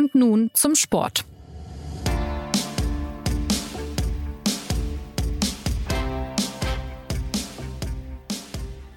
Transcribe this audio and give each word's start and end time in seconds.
Und 0.00 0.14
nun 0.14 0.50
zum 0.54 0.74
Sport. 0.76 1.26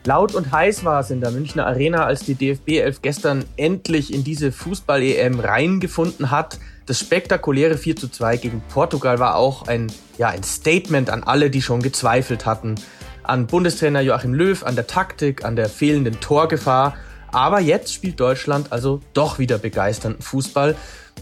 Laut 0.06 0.34
und 0.34 0.54
heiß 0.54 0.86
war 0.86 1.02
es 1.02 1.10
in 1.10 1.20
der 1.20 1.32
Münchner 1.32 1.68
Arena, 1.68 2.06
als 2.06 2.22
die 2.22 2.36
DFB 2.36 2.80
11 2.80 3.02
gestern 3.02 3.44
endlich 3.58 4.14
in 4.14 4.24
diese 4.24 4.54
Fußball-EM 4.54 5.42
reingefunden 5.42 6.32
hat. 6.32 6.58
Das 6.86 7.02
spektakuläre 7.02 7.78
4 7.78 7.98
zu 7.98 8.08
2 8.08 8.38
gegen 8.38 8.62
Portugal 8.70 9.20
war 9.20 9.36
auch 9.36 9.68
ein, 9.68 9.92
ja, 10.18 10.30
ein 10.30 10.44
Statement 10.44 11.10
an 11.10 11.24
alle, 11.24 11.50
die 11.50 11.62
schon 11.62 11.82
gezweifelt 11.82 12.46
hatten. 12.46 12.76
An 13.24 13.48
Bundestrainer 13.48 14.00
Joachim 14.00 14.34
Löw, 14.34 14.64
an 14.64 14.76
der 14.76 14.88
Taktik, 14.88 15.44
an 15.44 15.58
der 15.58 15.68
fehlenden 15.68 16.22
Torgefahr. 16.22 16.96
Aber 17.34 17.60
jetzt 17.60 17.92
spielt 17.92 18.20
Deutschland 18.20 18.72
also 18.72 19.02
doch 19.14 19.40
wieder 19.40 19.58
begeisternden 19.58 20.22
Fußball. 20.22 20.76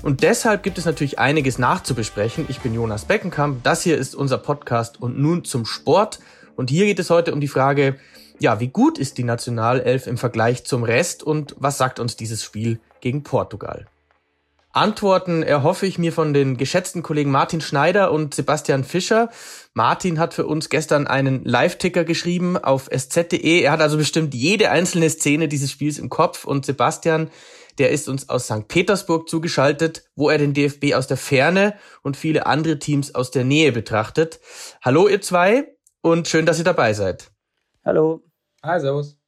Und 0.04 0.24
deshalb 0.24 0.62
gibt 0.62 0.78
es 0.78 0.86
natürlich 0.86 1.20
einiges 1.20 1.58
nachzubesprechen. 1.58 2.46
Ich 2.50 2.60
bin 2.60 2.74
Jonas 2.74 3.06
Beckenkamp, 3.06 3.64
das 3.64 3.82
hier 3.82 3.98
ist 3.98 4.14
unser 4.14 4.38
Podcast 4.38 5.02
und 5.02 5.18
nun 5.18 5.46
zum 5.46 5.66
Sport. 5.66 6.20
Und 6.58 6.70
hier 6.70 6.86
geht 6.86 7.00
es 7.00 7.10
heute 7.10 7.34
um 7.34 7.40
die 7.40 7.48
Frage, 7.48 7.96
ja, 8.40 8.60
wie 8.60 8.68
gut 8.68 8.98
ist 8.98 9.18
die 9.20 9.24
Nationalelf 9.24 10.06
im 10.06 10.18
Vergleich 10.18 10.66
zum 10.66 10.84
Rest 10.84 11.24
und 11.24 11.56
was 11.58 11.78
sagt 11.78 12.00
uns 12.00 12.18
dieses 12.18 12.44
Spiel 12.44 12.80
gegen 13.00 13.24
Portugal? 13.24 13.88
Antworten 14.74 15.44
erhoffe 15.44 15.86
ich 15.86 15.98
mir 15.98 16.14
von 16.14 16.34
den 16.34 16.58
geschätzten 16.58 17.04
Kollegen 17.04 17.32
Martin 17.32 17.62
Schneider 17.62 18.12
und 18.12 18.34
Sebastian 18.34 18.84
Fischer. 18.84 19.30
Martin 19.74 20.20
hat 20.20 20.34
für 20.34 20.46
uns 20.46 20.70
gestern 20.70 21.08
einen 21.08 21.44
Live-Ticker 21.44 22.04
geschrieben 22.04 22.58
auf 22.58 22.88
sz.de. 22.90 23.62
Er 23.62 23.72
hat 23.72 23.82
also 23.82 23.98
bestimmt 23.98 24.34
jede 24.34 24.72
einzelne 24.72 25.10
Szene 25.10 25.48
dieses 25.48 25.72
Spiels 25.72 26.00
im 26.00 26.10
Kopf 26.10 26.46
und 26.46 26.66
Sebastian, 26.66 27.30
der 27.78 27.92
ist 27.92 28.10
uns 28.10 28.30
aus 28.30 28.46
St. 28.46 28.68
Petersburg 28.68 29.30
zugeschaltet, 29.30 30.04
wo 30.16 30.30
er 30.30 30.38
den 30.38 30.54
DFB 30.54 30.94
aus 30.94 31.08
der 31.08 31.18
Ferne 31.18 31.76
und 32.04 32.18
viele 32.18 32.46
andere 32.46 32.80
Teams 32.80 33.16
aus 33.16 33.32
der 33.32 33.44
Nähe 33.44 33.72
betrachtet. 33.72 34.40
Hallo 34.82 35.08
ihr 35.08 35.22
zwei 35.22 35.76
und 36.02 36.28
schön, 36.28 36.46
dass 36.46 36.60
ihr 36.60 36.66
dabei 36.66 36.94
seid. 36.94 37.32
Hallo. 37.84 38.24
Hi, 38.64 38.80
servus. 38.80 39.21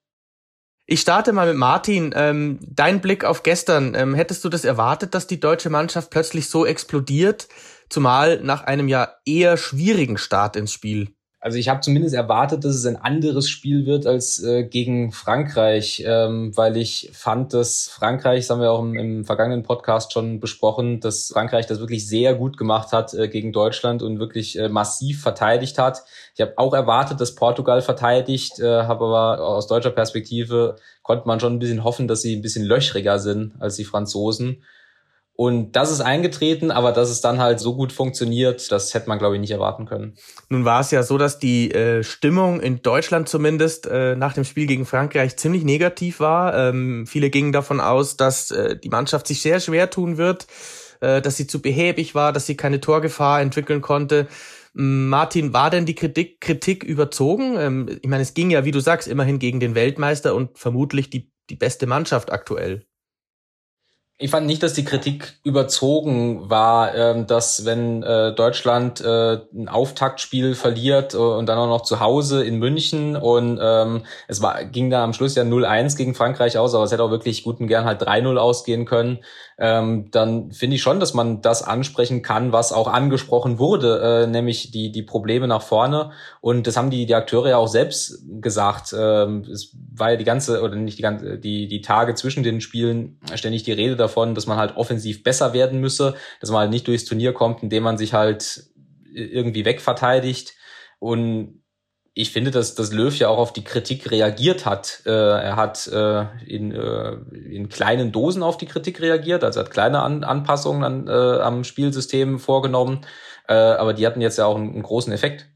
Ich 0.93 1.01
starte 1.01 1.33
mal 1.33 1.47
mit 1.47 1.55
Martin. 1.55 2.13
Ähm, 2.15 2.59
dein 2.61 3.01
Blick 3.01 3.25
auf 3.25 3.41
gestern. 3.41 3.95
Ähm, 3.95 4.13
hättest 4.13 4.45
du 4.45 4.49
das 4.49 4.63
erwartet, 4.63 5.15
dass 5.15 5.25
die 5.25 5.39
deutsche 5.39 5.71
Mannschaft 5.71 6.11
plötzlich 6.11 6.51
so 6.51 6.67
explodiert? 6.67 7.47
Zumal 7.89 8.41
nach 8.43 8.65
einem 8.65 8.87
ja 8.87 9.15
eher 9.25 9.57
schwierigen 9.57 10.19
Start 10.19 10.55
ins 10.55 10.71
Spiel. 10.71 11.15
Also 11.43 11.57
ich 11.57 11.67
habe 11.67 11.81
zumindest 11.81 12.15
erwartet, 12.15 12.63
dass 12.63 12.73
es 12.73 12.85
ein 12.85 12.95
anderes 12.95 13.49
Spiel 13.49 13.85
wird 13.85 14.07
als 14.07 14.41
äh, 14.41 14.63
gegen 14.63 15.11
Frankreich, 15.11 16.01
ähm, 16.07 16.55
weil 16.55 16.77
ich 16.77 17.09
fand, 17.11 17.53
dass 17.53 17.89
Frankreich, 17.89 18.39
das 18.39 18.49
haben 18.49 18.61
wir 18.61 18.71
auch 18.71 18.79
im, 18.79 18.95
im, 18.95 19.25
vergangenen 19.25 19.63
Podcast 19.63 20.13
schon 20.13 20.39
besprochen, 20.39 21.01
dass 21.01 21.31
Frankreich 21.33 21.65
das 21.65 21.81
wirklich 21.81 22.07
sehr 22.07 22.33
gut 22.33 22.55
gemacht 22.55 22.93
hat 22.93 23.13
äh, 23.13 23.27
gegen 23.27 23.51
Deutschland 23.51 24.01
und 24.03 24.19
wirklich 24.19 24.57
äh, 24.57 24.69
massiv 24.69 25.21
verteidigt 25.21 25.77
hat. 25.79 26.03
Ich 26.33 26.39
habe 26.39 26.53
auch 26.55 26.73
erwartet, 26.73 27.19
dass 27.19 27.35
Portugal 27.35 27.81
verteidigt, 27.81 28.59
äh, 28.59 28.83
habe 28.83 29.03
aber 29.03 29.45
aus 29.45 29.67
deutscher 29.67 29.91
Perspektive 29.91 30.77
konnte 31.01 31.27
man 31.27 31.41
schon 31.41 31.55
ein 31.55 31.59
bisschen 31.59 31.83
hoffen, 31.83 32.07
dass 32.07 32.21
sie 32.21 32.37
ein 32.37 32.41
bisschen 32.41 32.63
löchriger 32.63 33.19
sind 33.19 33.55
als 33.59 33.75
die 33.75 33.83
Franzosen. 33.83 34.63
Und 35.35 35.75
das 35.75 35.89
ist 35.89 36.01
eingetreten, 36.01 36.69
aber 36.69 36.91
dass 36.91 37.09
es 37.09 37.19
dann 37.19 37.39
halt 37.39 37.59
so 37.59 37.75
gut 37.75 37.91
funktioniert, 37.91 38.71
das 38.71 38.93
hätte 38.93 39.09
man, 39.09 39.17
glaube 39.17 39.35
ich, 39.35 39.41
nicht 39.41 39.51
erwarten 39.51 39.85
können. 39.85 40.15
Nun 40.49 40.63
war 40.63 40.81
es 40.81 40.91
ja 40.91 41.01
so, 41.01 41.17
dass 41.17 41.39
die 41.39 41.71
äh, 41.71 42.03
Stimmung 42.03 42.61
in 42.61 42.83
Deutschland 42.83 43.27
zumindest 43.27 43.87
äh, 43.87 44.15
nach 44.15 44.33
dem 44.33 44.43
Spiel 44.43 44.67
gegen 44.67 44.85
Frankreich 44.85 45.35
ziemlich 45.37 45.63
negativ 45.63 46.19
war. 46.19 46.55
Ähm, 46.55 47.07
viele 47.07 47.31
gingen 47.31 47.51
davon 47.51 47.79
aus, 47.79 48.15
dass 48.15 48.51
äh, 48.51 48.77
die 48.77 48.89
Mannschaft 48.89 49.25
sich 49.25 49.41
sehr 49.41 49.59
schwer 49.59 49.89
tun 49.89 50.17
wird, 50.17 50.45
äh, 51.01 51.19
dass 51.19 51.35
sie 51.35 51.47
zu 51.47 51.63
behäbig 51.63 52.13
war, 52.13 52.31
dass 52.31 52.45
sie 52.45 52.55
keine 52.55 52.79
Torgefahr 52.79 53.41
entwickeln 53.41 53.81
konnte. 53.81 54.27
Martin, 54.73 55.51
war 55.53 55.71
denn 55.71 55.87
die 55.87 55.95
Kritik, 55.95 56.41
Kritik 56.41 56.83
überzogen? 56.83 57.55
Ähm, 57.57 57.99
ich 58.01 58.07
meine, 58.07 58.21
es 58.21 58.35
ging 58.35 58.51
ja, 58.51 58.65
wie 58.65 58.71
du 58.71 58.79
sagst, 58.79 59.07
immerhin 59.07 59.39
gegen 59.39 59.59
den 59.59 59.73
Weltmeister 59.73 60.35
und 60.35 60.59
vermutlich 60.59 61.09
die, 61.09 61.31
die 61.49 61.55
beste 61.55 61.87
Mannschaft 61.87 62.31
aktuell. 62.31 62.85
Ich 64.19 64.29
fand 64.29 64.45
nicht, 64.45 64.61
dass 64.61 64.73
die 64.73 64.85
Kritik 64.85 65.39
überzogen 65.43 66.47
war, 66.49 66.93
ähm, 66.93 67.25
dass 67.25 67.65
wenn 67.65 68.03
äh, 68.03 68.33
Deutschland 68.33 69.01
äh, 69.01 69.39
ein 69.53 69.67
Auftaktspiel 69.67 70.53
verliert 70.53 71.15
äh, 71.15 71.17
und 71.17 71.47
dann 71.47 71.57
auch 71.57 71.67
noch 71.67 71.81
zu 71.81 71.99
Hause 71.99 72.45
in 72.45 72.59
München 72.59 73.15
und 73.15 73.59
ähm, 73.61 74.05
es 74.27 74.41
war, 74.43 74.65
ging 74.65 74.91
da 74.91 75.03
am 75.03 75.13
Schluss 75.13 75.33
ja 75.33 75.41
0-1 75.41 75.97
gegen 75.97 76.13
Frankreich 76.13 76.59
aus, 76.59 76.75
aber 76.75 76.83
es 76.83 76.91
hätte 76.91 77.03
auch 77.03 77.09
wirklich 77.09 77.43
gut 77.43 77.59
und 77.59 77.67
gern 77.67 77.85
halt 77.85 78.03
3-0 78.03 78.37
ausgehen 78.37 78.85
können, 78.85 79.17
ähm, 79.57 80.09
dann 80.11 80.51
finde 80.51 80.75
ich 80.75 80.81
schon, 80.81 80.99
dass 80.99 81.13
man 81.13 81.41
das 81.41 81.63
ansprechen 81.63 82.21
kann, 82.21 82.51
was 82.51 82.71
auch 82.71 82.87
angesprochen 82.87 83.59
wurde, 83.59 84.23
äh, 84.23 84.27
nämlich 84.27 84.71
die, 84.71 84.91
die 84.91 85.03
Probleme 85.03 85.47
nach 85.47 85.61
vorne. 85.61 86.11
Und 86.41 86.67
das 86.67 86.77
haben 86.77 86.89
die, 86.89 87.05
die 87.05 87.15
Akteure 87.15 87.49
ja 87.49 87.57
auch 87.57 87.67
selbst 87.67 88.23
gesagt. 88.41 88.95
Ähm, 88.97 89.45
es 89.51 89.75
war 89.93 90.11
ja 90.11 90.17
die 90.17 90.23
ganze, 90.23 90.61
oder 90.61 90.75
nicht 90.75 90.97
die 90.97 91.03
ganze, 91.03 91.37
die, 91.37 91.67
die 91.67 91.81
Tage 91.81 92.15
zwischen 92.15 92.43
den 92.43 92.61
Spielen 92.61 93.19
ständig 93.35 93.63
die 93.63 93.71
Rede 93.71 93.95
davon, 93.95 94.35
dass 94.35 94.47
man 94.47 94.57
halt 94.57 94.75
offensiv 94.75 95.23
besser 95.23 95.53
werden 95.53 95.79
müsse, 95.79 96.15
dass 96.39 96.49
man 96.49 96.61
halt 96.61 96.71
nicht 96.71 96.87
durchs 96.87 97.05
Turnier 97.05 97.33
kommt, 97.33 97.63
indem 97.63 97.83
man 97.83 97.97
sich 97.97 98.13
halt 98.13 98.65
irgendwie 99.13 99.65
wegverteidigt. 99.65 100.53
Und 100.99 101.62
ich 102.15 102.31
finde, 102.31 102.51
dass, 102.51 102.75
dass 102.75 102.93
Löw 102.93 103.17
ja 103.17 103.29
auch 103.29 103.39
auf 103.39 103.53
die 103.53 103.63
Kritik 103.63 104.11
reagiert 104.11 104.65
hat. 104.65 105.01
Äh, 105.05 105.09
er 105.09 105.55
hat 105.55 105.87
äh, 105.87 106.25
in, 106.45 106.71
äh, 106.71 107.13
in 107.31 107.69
kleinen 107.69 108.11
Dosen 108.11 108.43
auf 108.43 108.57
die 108.57 108.67
Kritik 108.67 109.01
reagiert, 109.01 109.43
also 109.43 109.59
hat 109.61 109.71
kleine 109.71 110.01
An 110.01 110.23
Anpassungen 110.23 110.83
an, 110.83 111.07
äh, 111.07 111.41
am 111.41 111.63
Spielsystem 111.63 112.39
vorgenommen, 112.39 113.01
äh, 113.47 113.53
aber 113.53 113.93
die 113.93 114.05
hatten 114.05 114.21
jetzt 114.21 114.37
ja 114.37 114.45
auch 114.45 114.55
einen, 114.55 114.73
einen 114.73 114.83
großen 114.83 115.11
Effekt 115.11 115.47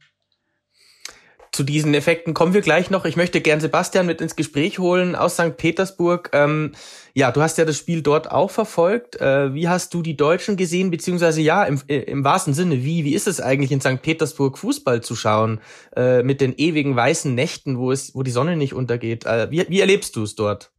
zu 1.58 1.64
diesen 1.64 1.96
Effekten 1.96 2.36
kommen 2.36 2.54
wir 2.54 2.62
gleich 2.62 2.92
noch. 2.92 3.04
Ich 3.06 3.16
möchte 3.16 3.42
gern 3.42 3.60
Sebastian 3.60 4.06
mit 4.06 4.22
ins 4.22 4.36
Gespräch 4.36 4.78
holen 4.78 5.16
aus 5.16 5.34
St. 5.34 5.58
Petersburg. 5.58 6.30
Ähm, 6.32 6.74
ja, 7.16 7.32
du 7.32 7.42
hast 7.42 7.58
ja 7.58 7.66
das 7.66 7.78
Spiel 7.78 8.04
dort 8.04 8.30
auch 8.30 8.52
verfolgt. 8.52 9.20
Äh, 9.20 9.56
wie 9.56 9.68
hast 9.68 9.92
du 9.96 10.04
die 10.04 10.16
Deutschen 10.16 10.56
gesehen, 10.56 10.92
beziehungsweise 10.92 11.42
ja, 11.42 11.64
im, 11.64 11.82
äh, 11.88 11.98
im 12.02 12.24
wahrsten 12.24 12.54
Sinne, 12.54 12.84
wie, 12.84 13.06
wie 13.06 13.16
ist 13.16 13.28
es 13.28 13.42
eigentlich 13.42 13.72
in 13.72 13.82
St. 13.82 14.04
Petersburg 14.04 14.60
Fußball 14.60 15.02
zu 15.02 15.16
schauen, 15.16 15.60
äh, 15.96 16.22
mit 16.22 16.42
den 16.42 16.54
ewigen 16.56 16.96
weißen 16.96 17.34
Nächten, 17.34 17.80
wo 17.80 17.92
es, 17.92 18.14
wo 18.14 18.22
die 18.22 18.30
Sonne 18.30 18.56
nicht 18.56 18.76
untergeht? 18.76 19.26
Äh, 19.26 19.50
wie, 19.50 19.66
wie 19.68 19.80
erlebst 19.80 20.16
du 20.16 20.22
es 20.22 20.36
dort? 20.36 20.70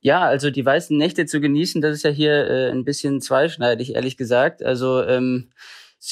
Ja, 0.00 0.22
also 0.22 0.50
die 0.50 0.66
weißen 0.66 0.98
Nächte 0.98 1.26
zu 1.26 1.40
genießen, 1.40 1.80
das 1.80 1.94
ist 1.94 2.02
ja 2.02 2.10
hier 2.10 2.50
äh, 2.50 2.70
ein 2.72 2.84
bisschen 2.84 3.20
zweischneidig, 3.20 3.94
ehrlich 3.94 4.16
gesagt. 4.16 4.64
Also 4.64 5.00
ähm, 5.04 5.52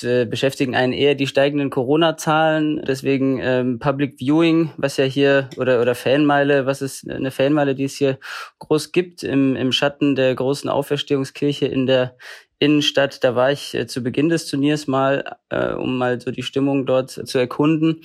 äh, 0.03 0.25
beschäftigen 0.25 0.75
einen 0.75 0.93
eher 0.93 1.15
die 1.15 1.27
steigenden 1.27 1.71
Corona-Zahlen, 1.71 2.83
deswegen 2.87 3.39
ähm, 3.41 3.79
Public 3.79 4.19
Viewing, 4.19 4.71
was 4.77 4.97
ja 4.97 5.05
hier, 5.05 5.51
oder, 5.57 5.81
oder 5.81 5.95
Fanmeile, 5.95 6.67
was 6.67 6.83
ist 6.83 7.09
eine 7.11 7.31
Fanmeile, 7.31 7.75
die 7.75 7.85
es 7.85 7.97
hier 7.97 8.19
groß 8.59 8.93
gibt, 8.93 9.23
im, 9.23 9.55
im 9.57 9.73
Schatten 9.73 10.15
der 10.15 10.35
großen 10.35 10.71
Auferstehungskirche 10.71 11.67
in 11.67 11.87
der 11.87 12.17
Innenstadt. 12.59 13.23
Da 13.25 13.35
war 13.35 13.53
ich 13.53 13.75
äh, 13.75 13.87
zu 13.87 14.03
Beginn 14.03 14.29
des 14.29 14.47
Turniers 14.47 14.87
mal, 14.87 15.37
äh, 15.51 15.73
um 15.73 15.99
mal 15.99 16.21
so 16.21 16.31
die 16.31 16.43
Stimmung 16.43 16.87
dort 16.87 17.11
zu 17.11 17.39
erkunden. 17.39 18.03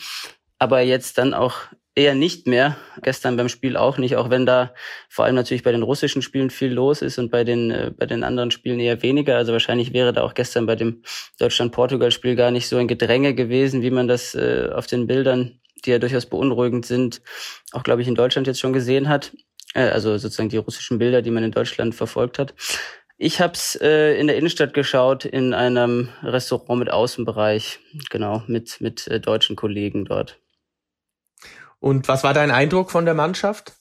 Aber 0.59 0.81
jetzt 0.81 1.17
dann 1.17 1.33
auch 1.33 1.55
eher 1.97 2.13
nicht 2.13 2.45
mehr. 2.45 2.77
Gestern 3.01 3.37
beim 3.37 3.49
Spiel 3.49 3.75
auch 3.75 3.97
nicht, 3.97 4.15
auch 4.15 4.29
wenn 4.29 4.45
da 4.45 4.73
vor 5.09 5.25
allem 5.25 5.35
natürlich 5.35 5.63
bei 5.63 5.71
den 5.71 5.81
russischen 5.81 6.21
Spielen 6.21 6.51
viel 6.51 6.71
los 6.71 7.01
ist 7.01 7.17
und 7.17 7.31
bei 7.31 7.43
den, 7.43 7.71
äh, 7.71 7.91
bei 7.97 8.05
den 8.05 8.23
anderen 8.23 8.51
Spielen 8.51 8.79
eher 8.79 9.01
weniger. 9.01 9.35
Also 9.35 9.51
wahrscheinlich 9.51 9.93
wäre 9.93 10.13
da 10.13 10.21
auch 10.21 10.35
gestern 10.35 10.67
bei 10.67 10.75
dem 10.75 11.01
Deutschland-Portugal-Spiel 11.39 12.35
gar 12.35 12.51
nicht 12.51 12.67
so 12.67 12.77
ein 12.77 12.87
Gedränge 12.87 13.33
gewesen, 13.33 13.81
wie 13.81 13.89
man 13.89 14.07
das 14.07 14.35
äh, 14.35 14.69
auf 14.73 14.85
den 14.85 15.07
Bildern, 15.07 15.59
die 15.85 15.89
ja 15.89 15.97
durchaus 15.97 16.27
beunruhigend 16.27 16.85
sind, 16.85 17.21
auch 17.71 17.83
glaube 17.83 18.03
ich 18.03 18.07
in 18.07 18.15
Deutschland 18.15 18.45
jetzt 18.45 18.59
schon 18.59 18.73
gesehen 18.73 19.09
hat. 19.09 19.31
Äh, 19.73 19.89
also 19.89 20.15
sozusagen 20.19 20.49
die 20.49 20.57
russischen 20.57 20.99
Bilder, 20.99 21.23
die 21.23 21.31
man 21.31 21.43
in 21.43 21.51
Deutschland 21.51 21.95
verfolgt 21.95 22.37
hat. 22.37 22.53
Ich 23.17 23.41
habe 23.41 23.53
es 23.53 23.75
äh, 23.81 24.19
in 24.19 24.27
der 24.27 24.37
Innenstadt 24.37 24.75
geschaut, 24.75 25.25
in 25.25 25.55
einem 25.55 26.09
Restaurant 26.21 26.77
mit 26.77 26.91
Außenbereich, 26.91 27.79
genau, 28.11 28.43
mit, 28.45 28.79
mit 28.81 29.07
äh, 29.07 29.19
deutschen 29.19 29.55
Kollegen 29.55 30.05
dort. 30.05 30.37
Und 31.79 32.07
was 32.07 32.23
war 32.23 32.33
dein 32.33 32.51
Eindruck 32.51 32.91
von 32.91 33.05
der 33.05 33.13
Mannschaft? 33.13 33.73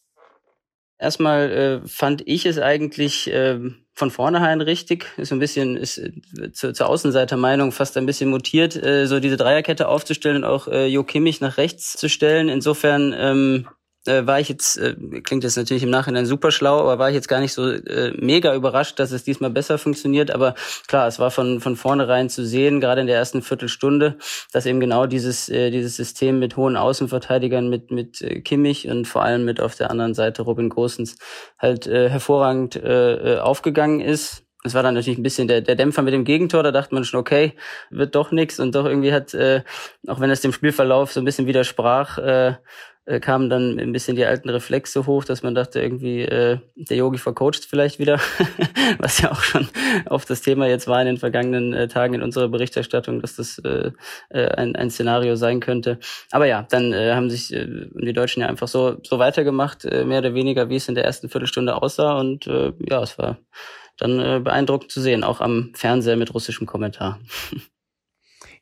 Erstmal 0.99 1.51
äh, 1.51 1.89
fand 1.89 2.23
ich 2.27 2.47
es 2.47 2.59
eigentlich 2.59 3.31
äh, 3.31 3.59
von 3.93 4.11
vornherein 4.11 4.63
richtig. 4.63 5.07
Ist 5.19 5.33
ein 5.33 5.39
bisschen 5.39 5.77
ist 5.77 5.99
äh, 5.99 6.53
zu, 6.53 6.73
zur 6.73 6.89
Außenseitermeinung 6.89 7.73
fast 7.73 7.97
ein 7.97 8.07
bisschen 8.07 8.31
mutiert, 8.31 8.77
äh, 8.77 9.07
so 9.07 9.21
diese 9.21 9.37
Dreierkette 9.37 9.89
aufzustellen 9.89 10.39
und 10.39 10.45
auch 10.45 10.69
äh, 10.69 10.87
Jo 10.87 11.05
Kimmich 11.05 11.41
nach 11.41 11.59
rechts 11.59 11.93
zu 11.93 12.09
stellen. 12.09 12.49
Insofern 12.49 13.15
ähm, 13.17 13.69
äh, 14.07 14.27
war 14.27 14.41
ich 14.41 14.49
jetzt, 14.49 14.77
äh, 14.77 14.95
klingt 15.23 15.45
jetzt 15.45 15.57
natürlich 15.57 15.83
im 15.83 15.91
Nachhinein 15.91 16.27
super 16.27 16.51
schlau, 16.51 16.81
aber 16.81 16.99
war 16.99 17.09
ich 17.09 17.15
jetzt 17.15 17.29
gar 17.29 17.41
nicht 17.41 17.53
so 17.53 17.71
äh, 17.71 18.13
mega 18.17 18.55
überrascht, 18.55 18.99
dass 18.99 19.13
es 19.13 19.25
diesmal 19.25 19.51
besser 19.51 19.79
funktioniert. 19.79 20.31
Aber 20.31 20.55
klar, 20.87 21.07
es 21.07 21.19
war 21.19 21.31
von, 21.31 21.61
von 21.61 21.77
vornherein 21.77 22.29
zu 22.29 22.45
sehen, 22.45 22.81
gerade 22.81 23.01
in 23.01 23.07
der 23.07 23.17
ersten 23.17 23.43
Viertelstunde, 23.43 24.19
dass 24.53 24.67
eben 24.67 24.81
genau 24.81 25.07
dieses, 25.07 25.49
äh, 25.49 25.71
dieses 25.71 25.97
System 25.97 26.39
mit 26.39 26.57
hohen 26.57 26.77
Außenverteidigern, 26.77 27.69
mit, 27.69 27.91
mit 27.91 28.23
äh, 28.23 28.41
Kimmich 28.41 28.89
und 28.89 29.07
vor 29.07 29.23
allem 29.23 29.45
mit 29.45 29.61
auf 29.61 29.75
der 29.75 29.91
anderen 29.91 30.15
Seite 30.15 30.43
Robin 30.43 30.69
Gosens 30.69 31.17
halt 31.59 31.87
äh, 31.87 32.09
hervorragend 32.09 32.77
äh, 32.77 33.35
äh 33.35 33.39
aufgegangen 33.39 34.01
ist. 34.01 34.43
Das 34.67 34.75
war 34.75 34.83
dann 34.83 34.95
natürlich 34.95 35.17
ein 35.17 35.23
bisschen 35.23 35.47
der, 35.47 35.61
der 35.61 35.77
Dämpfer 35.77 36.03
mit 36.03 36.13
dem 36.13 36.25
Gegentor. 36.25 36.65
Da 36.65 36.73
dachte 36.73 36.93
man 36.93 37.05
schon, 37.05 37.21
okay, 37.21 37.53
wird 37.91 38.17
doch 38.17 38.33
nichts. 38.33 38.59
Und 38.59 38.75
doch 38.75 38.85
irgendwie 38.85 39.13
hat, 39.13 39.33
äh, 39.33 39.63
auch 40.09 40.19
wenn 40.19 40.29
es 40.29 40.41
dem 40.41 40.53
Spielverlauf 40.53 41.13
so 41.13 41.21
ein 41.21 41.25
bisschen 41.25 41.47
widersprach, 41.47 42.19
äh, 42.19 42.55
äh, 43.07 43.21
kamen 43.21 43.49
dann 43.49 43.79
ein 43.79 43.93
bisschen 43.93 44.17
die 44.17 44.25
alten 44.25 44.49
Reflexe 44.51 45.07
hoch, 45.07 45.25
dass 45.25 45.43
man 45.43 45.55
dachte, 45.55 45.81
irgendwie, 45.81 46.23
äh, 46.23 46.59
der 46.75 46.97
Yogi 46.97 47.19
vercoacht 47.19 47.65
vielleicht 47.65 47.99
wieder, 47.99 48.21
was 48.99 49.21
ja 49.21 49.33
auch 49.33 49.43
schon 49.43 49.69
oft 50.07 50.29
das 50.29 50.43
Thema 50.43 50.67
jetzt 50.67 50.89
war 50.89 51.01
in 51.01 51.07
den 51.07 51.17
vergangenen 51.17 51.73
äh, 51.73 51.89
Tagen 51.89 52.15
in 52.15 52.23
unserer 52.23 52.49
Berichterstattung, 52.49 53.21
dass 53.21 53.37
das 53.37 53.59
äh, 53.59 53.93
äh, 54.31 54.49
ein, 54.49 54.77
ein 54.77 54.91
Szenario 54.91 55.37
sein 55.37 55.61
könnte. 55.61 55.99
Aber 56.33 56.47
ja, 56.47 56.67
dann 56.69 56.93
äh, 56.93 57.15
haben 57.15 57.31
sich 57.31 57.53
äh, 57.53 57.67
die 57.95 58.13
Deutschen 58.13 58.43
ja 58.43 58.49
einfach 58.49 58.69
so, 58.69 58.97
so 59.03 59.19
weitergemacht, 59.19 59.85
äh, 59.85 60.05
mehr 60.05 60.19
oder 60.19 60.35
weniger, 60.35 60.69
wie 60.69 60.77
es 60.77 60.89
in 60.89 60.95
der 60.95 61.05
ersten 61.05 61.29
Viertelstunde 61.29 61.81
aussah. 61.81 62.19
Und 62.19 62.47
äh, 62.47 62.73
ja, 62.89 63.03
es 63.03 63.19
war 63.19 63.39
dann 63.99 64.21
äh, 64.21 64.41
beeindruckend 64.41 64.91
zu 64.91 65.01
sehen, 65.01 65.25
auch 65.25 65.41
am 65.41 65.71
Fernseher 65.75 66.17
mit 66.17 66.35
russischem 66.35 66.67
Kommentar. 66.67 67.21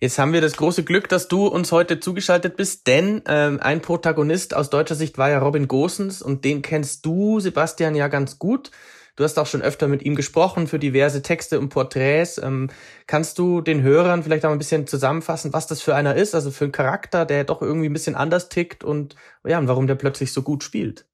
Jetzt 0.05 0.19
haben 0.19 0.35
wir 0.35 0.43
das 0.43 0.59
große 0.59 0.85
Glück, 0.85 1.09
dass 1.09 1.29
du 1.29 1.47
uns 1.47 1.73
heute 1.73 1.99
zugeschaltet 1.99 2.59
bist, 2.59 2.87
denn 2.87 3.23
ähm, 3.27 3.59
ein 3.63 3.81
Protagonist 3.81 4.55
aus 4.55 4.69
deutscher 4.69 4.97
Sicht 4.97 5.17
war 5.17 5.31
ja 5.31 5.39
Robin 5.39 5.67
Gosens 5.67 6.21
und 6.21 6.45
den 6.45 6.61
kennst 6.61 7.07
du, 7.07 7.41
Sebastian, 7.41 7.95
ja 7.95 8.09
ganz 8.09 8.39
gut. 8.39 8.71
Du 9.17 9.25
hast 9.25 9.39
auch 9.39 9.47
schon 9.47 9.63
öfter 9.63 9.89
mit 9.89 10.03
ihm 10.03 10.15
gesprochen 10.15 10.67
für 10.67 10.79
diverse 10.79 11.23
Texte 11.23 11.59
und 11.59 11.71
Porträts. 11.71 12.37
Ähm, 12.37 12.69
kannst 13.07 13.39
du 13.39 13.63
den 13.63 13.81
Hörern 13.81 14.23
vielleicht 14.23 14.45
auch 14.45 14.51
ein 14.51 14.59
bisschen 14.59 14.87
zusammenfassen, 14.87 15.55
was 15.55 15.69
das 15.69 15.81
für 15.81 15.95
einer 15.95 16.15
ist, 16.17 16.35
also 16.35 16.51
für 16.51 16.65
einen 16.65 16.73
Charakter, 16.73 17.25
der 17.25 17.45
doch 17.45 17.63
irgendwie 17.63 17.89
ein 17.89 17.95
bisschen 17.95 18.15
anders 18.15 18.51
tickt 18.51 18.85
und 18.85 19.17
ja, 19.43 19.59
und 19.59 19.69
warum 19.69 19.87
der 19.87 19.95
plötzlich 19.95 20.35
so 20.35 20.43
gut 20.43 20.63
spielt? 20.65 21.07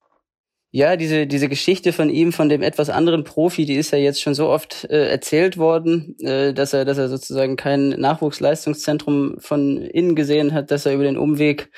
Ja, 0.72 0.94
diese, 0.94 1.26
diese 1.26 1.48
Geschichte 1.48 1.92
von 1.92 2.10
ihm, 2.10 2.32
von 2.32 2.48
dem 2.48 2.62
etwas 2.62 2.90
anderen 2.90 3.24
Profi, 3.24 3.64
die 3.64 3.74
ist 3.74 3.90
ja 3.90 3.98
jetzt 3.98 4.22
schon 4.22 4.34
so 4.34 4.48
oft 4.48 4.84
äh, 4.84 5.08
erzählt 5.08 5.58
worden, 5.58 6.16
äh, 6.20 6.54
dass 6.54 6.72
er, 6.72 6.84
dass 6.84 6.96
er 6.96 7.08
sozusagen 7.08 7.56
kein 7.56 7.88
Nachwuchsleistungszentrum 7.88 9.38
von 9.40 9.78
innen 9.78 10.14
gesehen 10.14 10.54
hat, 10.54 10.70
dass 10.70 10.86
er 10.86 10.94
über 10.94 11.02
den 11.02 11.18
Umweg 11.18 11.70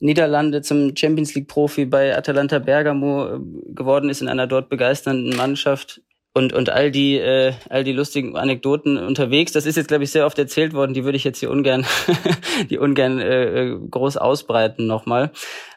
Niederlande 0.00 0.62
zum 0.62 0.96
Champions 0.96 1.32
League 1.36 1.46
Profi 1.46 1.84
bei 1.84 2.16
Atalanta 2.16 2.58
Bergamo 2.58 3.36
äh, 3.36 3.38
geworden 3.72 4.10
ist 4.10 4.20
in 4.20 4.28
einer 4.28 4.48
dort 4.48 4.68
begeisternden 4.68 5.36
Mannschaft 5.36 6.02
und 6.32 6.52
und 6.52 6.70
all 6.70 6.90
die 6.90 7.16
äh, 7.16 7.52
all 7.68 7.84
die 7.84 7.92
lustigen 7.92 8.36
Anekdoten 8.36 8.96
unterwegs. 8.96 9.52
Das 9.52 9.66
ist 9.66 9.76
jetzt 9.76 9.88
glaube 9.88 10.04
ich 10.04 10.10
sehr 10.10 10.26
oft 10.26 10.38
erzählt 10.38 10.74
worden. 10.74 10.94
Die 10.94 11.04
würde 11.04 11.16
ich 11.16 11.24
jetzt 11.24 11.40
hier 11.40 11.50
ungern 11.50 11.84
die 12.70 12.78
ungern 12.78 13.18
äh, 13.20 13.44
äh, 13.44 13.78
groß 13.90 14.16
ausbreiten 14.16 14.86
nochmal. 14.86 15.32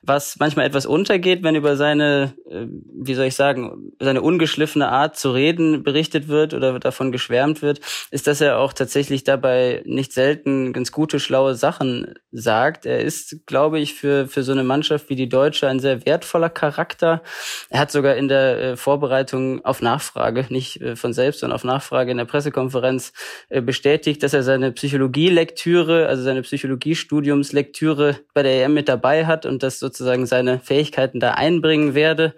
Was 0.05 0.37
manchmal 0.37 0.65
etwas 0.65 0.85
untergeht, 0.85 1.43
wenn 1.43 1.55
über 1.55 1.77
seine 1.77 2.33
äh, 2.49 2.67
wie 2.69 3.13
soll 3.15 3.25
ich 3.25 3.35
sagen 3.35 3.91
seine 3.99 4.21
ungeschliffene 4.21 4.89
Art 4.89 5.17
zu 5.17 5.31
reden 5.31 5.83
berichtet 5.83 6.27
wird 6.27 6.53
oder 6.53 6.79
davon 6.79 7.11
geschwärmt 7.11 7.61
wird, 7.61 7.79
ist, 8.11 8.27
dass 8.27 8.41
er 8.41 8.59
auch 8.59 8.73
tatsächlich 8.73 9.23
dabei 9.23 9.81
nicht 9.85 10.13
selten 10.13 10.73
ganz 10.73 10.91
gute 10.91 11.19
schlaue 11.19 11.55
Sachen 11.55 12.13
sagt. 12.31 12.85
Er 12.85 12.99
ist 12.99 13.45
glaube 13.45 13.79
ich 13.79 13.93
für 13.93 14.27
für 14.27 14.43
so 14.43 14.51
eine 14.51 14.63
Mannschaft 14.63 15.09
wie 15.09 15.15
die 15.15 15.29
Deutsche 15.29 15.67
ein 15.67 15.79
sehr 15.79 16.05
wertvoller 16.05 16.49
Charakter. 16.49 17.23
Er 17.69 17.79
hat 17.79 17.91
sogar 17.91 18.15
in 18.15 18.27
der 18.27 18.59
äh, 18.59 18.77
Vorbereitung 18.77 19.63
auf 19.65 19.81
Nachfrage 19.81 20.45
nicht 20.49 20.81
äh, 20.81 20.95
von 20.95 21.13
selbst, 21.13 21.39
sondern 21.39 21.55
auf 21.55 21.63
Nachfrage 21.63 22.11
in 22.11 22.17
der 22.17 22.25
Pressekonferenz 22.25 23.13
bestätigt, 23.49 24.23
dass 24.23 24.33
er 24.33 24.43
seine 24.43 24.71
Psychologielektüre, 24.71 26.07
also 26.07 26.23
seine 26.23 26.41
Psychologiestudiumslektüre 26.41 28.17
bei 28.33 28.43
der 28.43 28.65
EM 28.65 28.73
mit 28.73 28.89
dabei 28.89 29.25
hat 29.25 29.45
und 29.45 29.63
dass 29.63 29.79
sozusagen 29.79 29.92
seine 29.97 30.59
Fähigkeiten 30.59 31.19
da 31.19 31.31
einbringen 31.31 31.95
werde. 31.95 32.35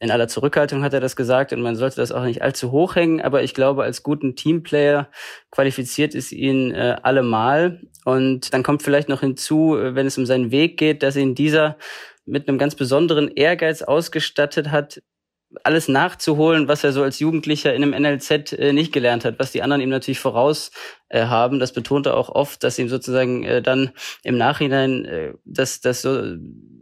In 0.00 0.10
aller 0.10 0.28
Zurückhaltung 0.28 0.82
hat 0.82 0.92
er 0.92 1.00
das 1.00 1.16
gesagt 1.16 1.52
und 1.52 1.62
man 1.62 1.76
sollte 1.76 1.96
das 1.96 2.12
auch 2.12 2.24
nicht 2.24 2.42
allzu 2.42 2.72
hoch 2.72 2.96
hängen, 2.96 3.22
aber 3.22 3.42
ich 3.42 3.54
glaube, 3.54 3.84
als 3.84 4.02
guten 4.02 4.36
Teamplayer 4.36 5.08
qualifiziert 5.50 6.14
ist 6.14 6.32
ihn 6.32 6.72
äh, 6.72 6.96
allemal. 7.02 7.80
Und 8.04 8.52
dann 8.52 8.62
kommt 8.62 8.82
vielleicht 8.82 9.08
noch 9.08 9.20
hinzu, 9.20 9.78
wenn 9.78 10.06
es 10.06 10.18
um 10.18 10.26
seinen 10.26 10.50
Weg 10.50 10.76
geht, 10.76 11.02
dass 11.02 11.16
ihn 11.16 11.34
dieser 11.34 11.78
mit 12.26 12.48
einem 12.48 12.58
ganz 12.58 12.74
besonderen 12.74 13.28
Ehrgeiz 13.28 13.82
ausgestattet 13.82 14.70
hat, 14.70 15.00
alles 15.62 15.88
nachzuholen, 15.88 16.66
was 16.68 16.82
er 16.82 16.92
so 16.92 17.02
als 17.02 17.20
Jugendlicher 17.20 17.74
in 17.74 17.82
einem 17.82 18.02
NLZ 18.02 18.52
äh, 18.54 18.72
nicht 18.72 18.92
gelernt 18.92 19.24
hat, 19.24 19.38
was 19.38 19.52
die 19.52 19.62
anderen 19.62 19.82
ihm 19.82 19.90
natürlich 19.90 20.18
voraus 20.18 20.72
äh, 21.08 21.26
haben. 21.26 21.60
Das 21.60 21.72
betont 21.72 22.06
er 22.06 22.16
auch 22.16 22.28
oft, 22.28 22.64
dass 22.64 22.78
ihm 22.78 22.88
sozusagen 22.88 23.44
äh, 23.44 23.62
dann 23.62 23.92
im 24.22 24.36
Nachhinein 24.36 25.04
äh, 25.04 25.32
dass 25.44 25.80
das 25.80 26.02
so, 26.02 26.36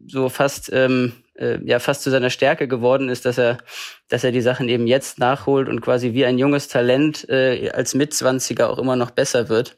so 0.07 0.29
fast 0.29 0.71
ähm, 0.73 1.13
äh, 1.35 1.59
ja 1.65 1.79
fast 1.79 2.03
zu 2.03 2.11
seiner 2.11 2.31
Stärke 2.31 2.69
geworden 2.69 3.09
ist, 3.09 3.25
dass 3.25 3.39
er 3.39 3.59
dass 4.09 4.25
er 4.25 4.33
die 4.33 4.41
Sachen 4.41 4.69
eben 4.69 4.87
jetzt 4.87 5.19
nachholt 5.19 5.69
und 5.69 5.81
quasi 5.81 6.13
wie 6.13 6.25
ein 6.25 6.39
junges 6.39 6.69
Talent 6.69 7.29
äh, 7.29 7.71
als 7.71 7.95
Mitzwanziger 7.95 8.71
auch 8.71 8.79
immer 8.79 8.97
noch 8.97 9.11
besser 9.11 9.49
wird 9.49 9.77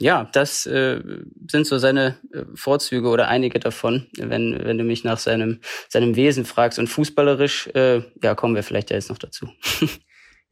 ja, 0.00 0.28
das 0.32 0.66
äh, 0.66 1.00
sind 1.48 1.66
so 1.66 1.78
seine 1.78 2.16
äh, 2.32 2.44
Vorzüge 2.54 3.08
oder 3.08 3.28
einige 3.28 3.60
davon, 3.60 4.06
wenn, 4.16 4.64
wenn 4.64 4.78
du 4.78 4.84
mich 4.84 5.04
nach 5.04 5.18
seinem, 5.18 5.60
seinem 5.88 6.16
Wesen 6.16 6.44
fragst. 6.44 6.78
Und 6.78 6.88
fußballerisch, 6.88 7.68
äh, 7.74 8.02
ja, 8.22 8.34
kommen 8.34 8.54
wir 8.54 8.62
vielleicht 8.62 8.90
ja 8.90 8.96
jetzt 8.96 9.10
noch 9.10 9.18
dazu. 9.18 9.48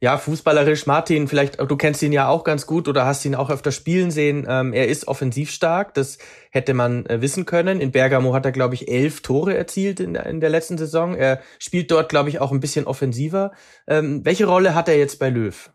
Ja, 0.03 0.17
fußballerisch, 0.17 0.85
Martin, 0.85 1.29
vielleicht, 1.29 1.61
du 1.61 1.77
kennst 1.77 2.03
ihn 2.03 2.11
ja 2.11 2.27
auch 2.27 2.43
ganz 2.43 2.67
gut 2.67 2.89
oder 2.89 3.05
hast 3.05 3.23
ihn 3.23 3.35
auch 3.35 3.49
öfter 3.49 3.71
spielen 3.71 4.11
sehen. 4.11 4.45
Ähm, 4.49 4.73
er 4.73 4.89
ist 4.89 5.07
offensiv 5.07 5.49
stark, 5.49 5.93
das 5.93 6.17
hätte 6.51 6.73
man 6.73 7.05
äh, 7.05 7.21
wissen 7.21 7.45
können. 7.45 7.79
In 7.79 7.93
Bergamo 7.93 8.33
hat 8.33 8.43
er, 8.43 8.51
glaube 8.51 8.73
ich, 8.75 8.89
elf 8.89 9.21
Tore 9.21 9.55
erzielt 9.55 10.01
in, 10.01 10.15
in 10.15 10.41
der 10.41 10.49
letzten 10.49 10.77
Saison. 10.77 11.15
Er 11.15 11.39
spielt 11.57 11.89
dort, 11.89 12.09
glaube 12.09 12.27
ich, 12.27 12.41
auch 12.41 12.51
ein 12.51 12.59
bisschen 12.59 12.85
offensiver. 12.85 13.53
Ähm, 13.87 14.25
welche 14.25 14.45
Rolle 14.45 14.75
hat 14.75 14.89
er 14.89 14.97
jetzt 14.97 15.19
bei 15.19 15.29
Löw? 15.29 15.71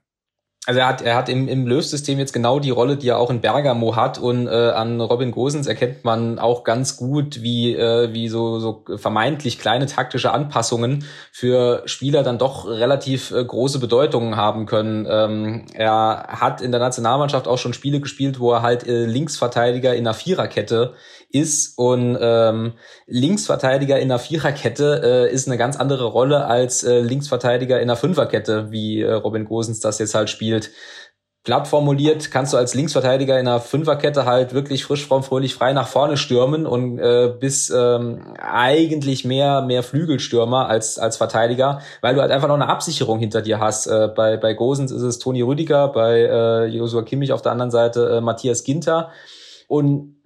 Also 0.66 0.80
er 0.80 0.88
hat, 0.88 1.00
er 1.00 1.16
hat 1.16 1.30
im, 1.30 1.48
im 1.48 1.66
Löw-System 1.66 2.18
jetzt 2.18 2.34
genau 2.34 2.58
die 2.58 2.68
Rolle, 2.68 2.98
die 2.98 3.08
er 3.08 3.18
auch 3.18 3.30
in 3.30 3.40
Bergamo 3.40 3.96
hat 3.96 4.18
und 4.18 4.48
äh, 4.48 4.50
an 4.50 5.00
Robin 5.00 5.30
Gosens 5.30 5.66
erkennt 5.66 6.04
man 6.04 6.38
auch 6.38 6.62
ganz 6.62 6.98
gut, 6.98 7.40
wie, 7.42 7.74
äh, 7.74 8.12
wie 8.12 8.28
so, 8.28 8.58
so 8.58 8.84
vermeintlich 8.96 9.58
kleine 9.58 9.86
taktische 9.86 10.30
Anpassungen 10.30 11.04
für 11.32 11.82
Spieler 11.86 12.22
dann 12.22 12.36
doch 12.36 12.66
relativ 12.66 13.30
äh, 13.30 13.42
große 13.42 13.78
Bedeutungen 13.78 14.36
haben 14.36 14.66
können. 14.66 15.06
Ähm, 15.08 15.66
er 15.72 16.26
hat 16.28 16.60
in 16.60 16.70
der 16.70 16.80
Nationalmannschaft 16.80 17.48
auch 17.48 17.58
schon 17.58 17.72
Spiele 17.72 18.00
gespielt, 18.00 18.38
wo 18.38 18.52
er 18.52 18.60
halt 18.60 18.86
äh, 18.86 19.06
Linksverteidiger 19.06 19.94
in 19.94 20.06
einer 20.06 20.12
Viererkette 20.12 20.92
ist 21.30 21.76
und 21.78 22.18
ähm, 22.20 22.74
Linksverteidiger 23.06 23.98
in 23.98 24.10
einer 24.10 24.18
Viererkette 24.18 25.28
äh, 25.28 25.32
ist 25.32 25.46
eine 25.46 25.58
ganz 25.58 25.76
andere 25.76 26.06
Rolle 26.06 26.46
als 26.46 26.84
äh, 26.84 27.00
Linksverteidiger 27.00 27.76
in 27.80 27.88
einer 27.88 27.96
Fünferkette, 27.96 28.70
wie 28.70 29.02
äh, 29.02 29.12
Robin 29.12 29.44
Gosens 29.44 29.80
das 29.80 29.98
jetzt 29.98 30.14
halt 30.14 30.30
spielt. 30.30 30.70
Platt 31.44 31.68
formuliert 31.68 32.30
kannst 32.30 32.52
du 32.52 32.56
als 32.58 32.74
Linksverteidiger 32.74 33.38
in 33.38 33.46
einer 33.46 33.60
Fünferkette 33.60 34.26
halt 34.26 34.52
wirklich 34.52 34.84
frisch, 34.84 35.06
fromm, 35.06 35.22
fröhlich, 35.22 35.54
frei 35.54 35.72
nach 35.72 35.86
vorne 35.86 36.16
stürmen 36.16 36.66
und 36.66 36.98
äh, 36.98 37.32
bis 37.40 37.70
ähm, 37.70 38.34
eigentlich 38.38 39.24
mehr 39.24 39.62
mehr 39.62 39.82
Flügelstürmer 39.82 40.68
als 40.68 40.98
als 40.98 41.16
Verteidiger, 41.16 41.80
weil 42.02 42.14
du 42.14 42.20
halt 42.20 42.32
einfach 42.32 42.48
noch 42.48 42.56
eine 42.56 42.68
Absicherung 42.68 43.18
hinter 43.18 43.40
dir 43.40 43.60
hast. 43.60 43.86
Äh, 43.86 44.08
bei 44.14 44.36
bei 44.36 44.52
Gosens 44.52 44.90
ist 44.90 45.02
es 45.02 45.18
Toni 45.18 45.40
Rüdiger, 45.40 45.88
bei 45.88 46.20
äh, 46.20 46.66
Joshua 46.66 47.02
Kimmich 47.02 47.32
auf 47.32 47.40
der 47.40 47.52
anderen 47.52 47.70
Seite 47.70 48.16
äh, 48.16 48.20
Matthias 48.20 48.64
Ginter 48.64 49.10
und 49.68 50.16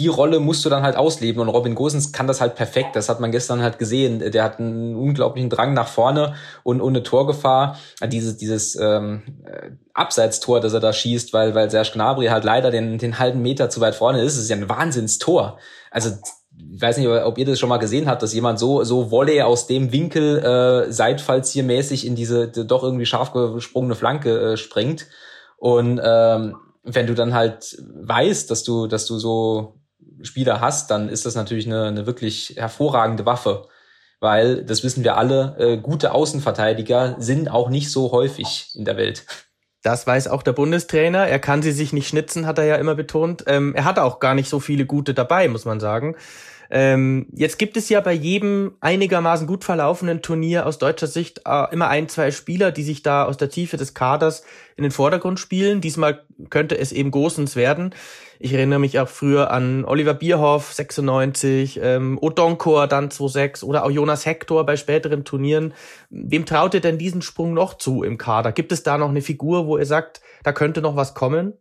die 0.00 0.08
Rolle 0.08 0.40
musst 0.40 0.64
du 0.64 0.70
dann 0.70 0.82
halt 0.82 0.96
ausleben 0.96 1.42
und 1.42 1.50
Robin 1.50 1.74
Gosens 1.74 2.10
kann 2.10 2.26
das 2.26 2.40
halt 2.40 2.54
perfekt. 2.54 2.96
Das 2.96 3.10
hat 3.10 3.20
man 3.20 3.30
gestern 3.30 3.62
halt 3.62 3.78
gesehen. 3.78 4.18
Der 4.18 4.42
hat 4.42 4.58
einen 4.58 4.96
unglaublichen 4.96 5.50
Drang 5.50 5.74
nach 5.74 5.88
vorne 5.88 6.34
und 6.62 6.80
ohne 6.80 7.02
Torgefahr. 7.02 7.76
Dieses 8.10 8.38
dieses 8.38 8.76
ähm, 8.76 9.22
Abseitstor, 9.92 10.60
das 10.60 10.72
er 10.72 10.80
da 10.80 10.94
schießt, 10.94 11.34
weil 11.34 11.54
weil 11.54 11.70
Serge 11.70 11.90
Gnabry 11.92 12.26
halt 12.26 12.44
leider 12.44 12.70
den 12.70 12.96
den 12.96 13.18
halben 13.18 13.42
Meter 13.42 13.68
zu 13.68 13.82
weit 13.82 13.94
vorne 13.94 14.22
ist, 14.22 14.36
das 14.36 14.44
ist 14.44 14.50
ja 14.50 14.56
ein 14.56 14.70
Wahnsinnstor. 14.70 15.58
Also 15.90 16.10
ich 16.72 16.80
weiß 16.80 16.96
nicht, 16.96 17.08
ob 17.08 17.36
ihr 17.36 17.44
das 17.44 17.58
schon 17.58 17.68
mal 17.68 17.76
gesehen 17.76 18.08
habt, 18.08 18.22
dass 18.22 18.32
jemand 18.32 18.58
so 18.58 18.84
so 18.84 19.10
Volley 19.10 19.42
aus 19.42 19.66
dem 19.66 19.92
Winkel 19.92 20.38
äh, 20.38 20.90
seitfallziermäßig 20.90 22.06
in 22.06 22.14
diese 22.14 22.48
doch 22.48 22.82
irgendwie 22.82 23.06
scharf 23.06 23.32
gesprungene 23.32 23.94
Flanke 23.94 24.52
äh, 24.52 24.56
springt 24.56 25.06
und 25.58 26.00
ähm, 26.02 26.56
wenn 26.82 27.06
du 27.06 27.14
dann 27.14 27.34
halt 27.34 27.76
weißt, 27.94 28.50
dass 28.50 28.64
du, 28.64 28.86
dass 28.86 29.06
du 29.06 29.18
so 29.18 29.79
Spieler 30.22 30.60
hast, 30.60 30.90
dann 30.90 31.08
ist 31.08 31.26
das 31.26 31.34
natürlich 31.34 31.66
eine, 31.66 31.84
eine 31.86 32.06
wirklich 32.06 32.54
hervorragende 32.56 33.26
Waffe. 33.26 33.68
Weil, 34.20 34.64
das 34.64 34.84
wissen 34.84 35.02
wir 35.02 35.16
alle, 35.16 35.56
äh, 35.58 35.76
gute 35.78 36.12
Außenverteidiger 36.12 37.16
sind 37.18 37.50
auch 37.50 37.70
nicht 37.70 37.90
so 37.90 38.12
häufig 38.12 38.70
in 38.74 38.84
der 38.84 38.98
Welt. 38.98 39.24
Das 39.82 40.06
weiß 40.06 40.28
auch 40.28 40.42
der 40.42 40.52
Bundestrainer. 40.52 41.26
Er 41.26 41.38
kann 41.38 41.62
sie 41.62 41.72
sich 41.72 41.94
nicht 41.94 42.08
schnitzen, 42.08 42.46
hat 42.46 42.58
er 42.58 42.64
ja 42.64 42.76
immer 42.76 42.94
betont. 42.94 43.44
Ähm, 43.46 43.74
er 43.74 43.84
hatte 43.86 44.02
auch 44.02 44.20
gar 44.20 44.34
nicht 44.34 44.50
so 44.50 44.60
viele 44.60 44.84
gute 44.84 45.14
dabei, 45.14 45.48
muss 45.48 45.64
man 45.64 45.80
sagen. 45.80 46.16
Ähm, 46.72 47.26
jetzt 47.32 47.58
gibt 47.58 47.76
es 47.76 47.88
ja 47.88 48.00
bei 48.00 48.12
jedem 48.12 48.76
einigermaßen 48.80 49.48
gut 49.48 49.64
verlaufenden 49.64 50.22
Turnier 50.22 50.66
aus 50.66 50.78
deutscher 50.78 51.08
Sicht 51.08 51.42
äh, 51.44 51.72
immer 51.72 51.88
ein, 51.88 52.08
zwei 52.08 52.30
Spieler, 52.30 52.70
die 52.70 52.84
sich 52.84 53.02
da 53.02 53.24
aus 53.24 53.36
der 53.36 53.50
Tiefe 53.50 53.76
des 53.76 53.92
Kaders 53.92 54.44
in 54.76 54.84
den 54.84 54.92
Vordergrund 54.92 55.40
spielen. 55.40 55.80
Diesmal 55.80 56.22
könnte 56.48 56.78
es 56.78 56.92
eben 56.92 57.10
Gosens 57.10 57.56
werden. 57.56 57.92
Ich 58.38 58.54
erinnere 58.54 58.78
mich 58.78 59.00
auch 59.00 59.08
früher 59.08 59.50
an 59.50 59.84
Oliver 59.84 60.14
Bierhoff, 60.14 60.72
96, 60.72 61.80
ähm, 61.82 62.18
Odonkor 62.22 62.86
dann 62.86 63.10
26 63.10 63.68
oder 63.68 63.84
auch 63.84 63.90
Jonas 63.90 64.24
Hector 64.24 64.64
bei 64.64 64.76
späteren 64.76 65.24
Turnieren. 65.24 65.74
Wem 66.08 66.46
traut 66.46 66.74
ihr 66.74 66.80
denn 66.80 66.98
diesen 66.98 67.20
Sprung 67.20 67.52
noch 67.52 67.74
zu 67.78 68.04
im 68.04 68.16
Kader? 68.16 68.52
Gibt 68.52 68.70
es 68.70 68.84
da 68.84 68.96
noch 68.96 69.10
eine 69.10 69.22
Figur, 69.22 69.66
wo 69.66 69.76
ihr 69.76 69.86
sagt, 69.86 70.20
da 70.44 70.52
könnte 70.52 70.80
noch 70.80 70.94
was 70.94 71.14
kommen? 71.14 71.52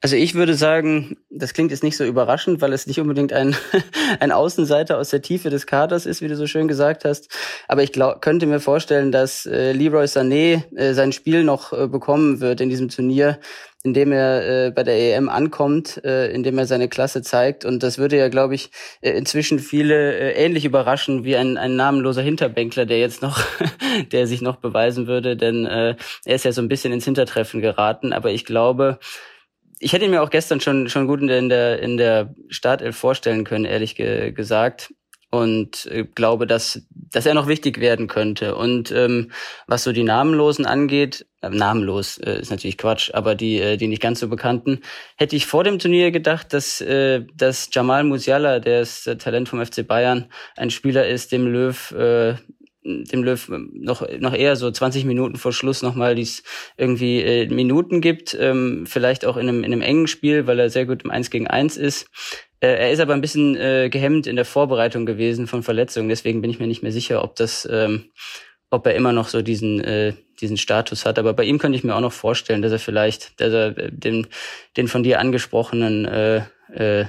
Also 0.00 0.16
ich 0.16 0.34
würde 0.34 0.52
sagen, 0.52 1.16
das 1.30 1.54
klingt 1.54 1.70
jetzt 1.70 1.82
nicht 1.82 1.96
so 1.96 2.04
überraschend, 2.04 2.60
weil 2.60 2.74
es 2.74 2.86
nicht 2.86 3.00
unbedingt 3.00 3.32
ein, 3.32 3.56
ein 4.20 4.32
Außenseiter 4.32 4.98
aus 4.98 5.08
der 5.08 5.22
Tiefe 5.22 5.48
des 5.48 5.66
Kaders 5.66 6.04
ist, 6.04 6.20
wie 6.20 6.28
du 6.28 6.36
so 6.36 6.46
schön 6.46 6.68
gesagt 6.68 7.06
hast. 7.06 7.34
Aber 7.68 7.82
ich 7.82 7.90
glaub, 7.90 8.20
könnte 8.20 8.44
mir 8.44 8.60
vorstellen, 8.60 9.12
dass 9.12 9.46
äh, 9.46 9.72
Leroy 9.72 10.04
Sané 10.04 10.62
äh, 10.76 10.92
sein 10.92 11.12
Spiel 11.12 11.42
noch 11.42 11.72
äh, 11.72 11.88
bekommen 11.88 12.40
wird 12.40 12.60
in 12.60 12.68
diesem 12.68 12.90
Turnier, 12.90 13.38
indem 13.82 14.12
er 14.12 14.66
äh, 14.66 14.70
bei 14.72 14.82
der 14.82 15.16
EM 15.16 15.30
ankommt, 15.30 16.04
äh, 16.04 16.30
indem 16.32 16.58
er 16.58 16.66
seine 16.66 16.88
Klasse 16.88 17.22
zeigt. 17.22 17.64
Und 17.64 17.82
das 17.82 17.96
würde 17.96 18.18
ja, 18.18 18.28
glaube 18.28 18.54
ich, 18.54 18.70
äh, 19.00 19.12
inzwischen 19.12 19.58
viele 19.58 20.18
äh, 20.18 20.32
ähnlich 20.32 20.66
überraschen 20.66 21.24
wie 21.24 21.36
ein, 21.36 21.56
ein 21.56 21.76
namenloser 21.76 22.22
Hinterbänkler, 22.22 22.84
der 22.84 22.98
jetzt 22.98 23.22
noch, 23.22 23.40
der 24.12 24.26
sich 24.26 24.42
noch 24.42 24.56
beweisen 24.56 25.06
würde, 25.06 25.34
denn 25.34 25.64
äh, 25.64 25.96
er 26.26 26.34
ist 26.34 26.44
ja 26.44 26.52
so 26.52 26.60
ein 26.60 26.68
bisschen 26.68 26.92
ins 26.92 27.06
Hintertreffen 27.06 27.62
geraten. 27.62 28.12
Aber 28.12 28.30
ich 28.30 28.44
glaube, 28.44 28.98
ich 29.78 29.92
hätte 29.92 30.04
ihn 30.04 30.10
mir 30.10 30.22
auch 30.22 30.30
gestern 30.30 30.60
schon, 30.60 30.88
schon 30.88 31.06
gut 31.06 31.20
in 31.20 31.28
der, 31.28 31.38
in 31.38 31.48
der, 31.48 31.78
in 31.80 31.96
der 31.96 32.34
Startelf 32.48 32.96
vorstellen 32.96 33.44
können, 33.44 33.64
ehrlich 33.64 33.94
ge 33.96 34.32
gesagt. 34.32 34.92
Und 35.30 35.86
äh, 35.86 36.04
glaube, 36.04 36.46
dass, 36.46 36.86
dass 36.90 37.26
er 37.26 37.34
noch 37.34 37.48
wichtig 37.48 37.80
werden 37.80 38.06
könnte. 38.06 38.54
Und 38.54 38.92
ähm, 38.92 39.32
was 39.66 39.82
so 39.82 39.90
die 39.90 40.04
Namenlosen 40.04 40.64
angeht, 40.64 41.26
äh, 41.42 41.50
namenlos 41.50 42.18
äh, 42.18 42.40
ist 42.40 42.52
natürlich 42.52 42.78
Quatsch, 42.78 43.10
aber 43.12 43.34
die, 43.34 43.58
äh, 43.58 43.76
die 43.76 43.88
nicht 43.88 44.00
ganz 44.00 44.20
so 44.20 44.28
bekannten, 44.28 44.80
hätte 45.16 45.34
ich 45.34 45.46
vor 45.46 45.64
dem 45.64 45.80
Turnier 45.80 46.12
gedacht, 46.12 46.52
dass, 46.52 46.80
äh, 46.80 47.24
dass 47.34 47.68
Jamal 47.72 48.04
Musiala, 48.04 48.60
der 48.60 48.82
ist 48.82 49.08
äh, 49.08 49.16
Talent 49.16 49.48
vom 49.48 49.64
FC 49.64 49.84
Bayern, 49.84 50.30
ein 50.56 50.70
Spieler 50.70 51.08
ist, 51.08 51.32
dem 51.32 51.48
Löw 51.48 51.90
äh, 51.90 52.34
dem 52.84 53.24
Löw 53.24 53.50
noch, 53.72 54.06
noch 54.18 54.34
eher 54.34 54.56
so 54.56 54.70
20 54.70 55.04
Minuten 55.06 55.36
vor 55.36 55.52
Schluss 55.52 55.82
nochmal 55.82 56.14
dies 56.14 56.42
irgendwie 56.76 57.22
äh, 57.22 57.46
Minuten 57.48 58.00
gibt, 58.00 58.36
ähm, 58.38 58.84
vielleicht 58.86 59.24
auch 59.24 59.36
in 59.36 59.48
einem, 59.48 59.64
in 59.64 59.72
einem 59.72 59.82
engen 59.82 60.06
Spiel, 60.06 60.46
weil 60.46 60.58
er 60.60 60.70
sehr 60.70 60.84
gut 60.84 61.02
im 61.02 61.10
1 61.10 61.30
gegen 61.30 61.46
1 61.46 61.76
ist. 61.78 62.10
Äh, 62.60 62.68
er 62.68 62.92
ist 62.92 63.00
aber 63.00 63.14
ein 63.14 63.22
bisschen 63.22 63.56
äh, 63.56 63.88
gehemmt 63.90 64.26
in 64.26 64.36
der 64.36 64.44
Vorbereitung 64.44 65.06
gewesen 65.06 65.46
von 65.46 65.62
Verletzungen, 65.62 66.08
deswegen 66.08 66.42
bin 66.42 66.50
ich 66.50 66.60
mir 66.60 66.66
nicht 66.66 66.82
mehr 66.82 66.92
sicher, 66.92 67.24
ob 67.24 67.36
das, 67.36 67.66
ähm, 67.70 68.10
ob 68.70 68.86
er 68.86 68.94
immer 68.94 69.12
noch 69.12 69.28
so 69.28 69.40
diesen, 69.40 69.80
äh, 69.80 70.12
diesen 70.40 70.56
Status 70.58 71.06
hat. 71.06 71.18
Aber 71.18 71.32
bei 71.32 71.44
ihm 71.44 71.58
könnte 71.58 71.78
ich 71.78 71.84
mir 71.84 71.94
auch 71.94 72.00
noch 72.00 72.12
vorstellen, 72.12 72.60
dass 72.60 72.72
er 72.72 72.78
vielleicht, 72.78 73.40
dass 73.40 73.52
er 73.52 73.78
äh, 73.78 73.90
den, 73.92 74.26
den 74.76 74.88
von 74.88 75.02
dir 75.02 75.20
angesprochenen 75.20 76.04
äh, 76.04 76.42
äh, 76.74 77.06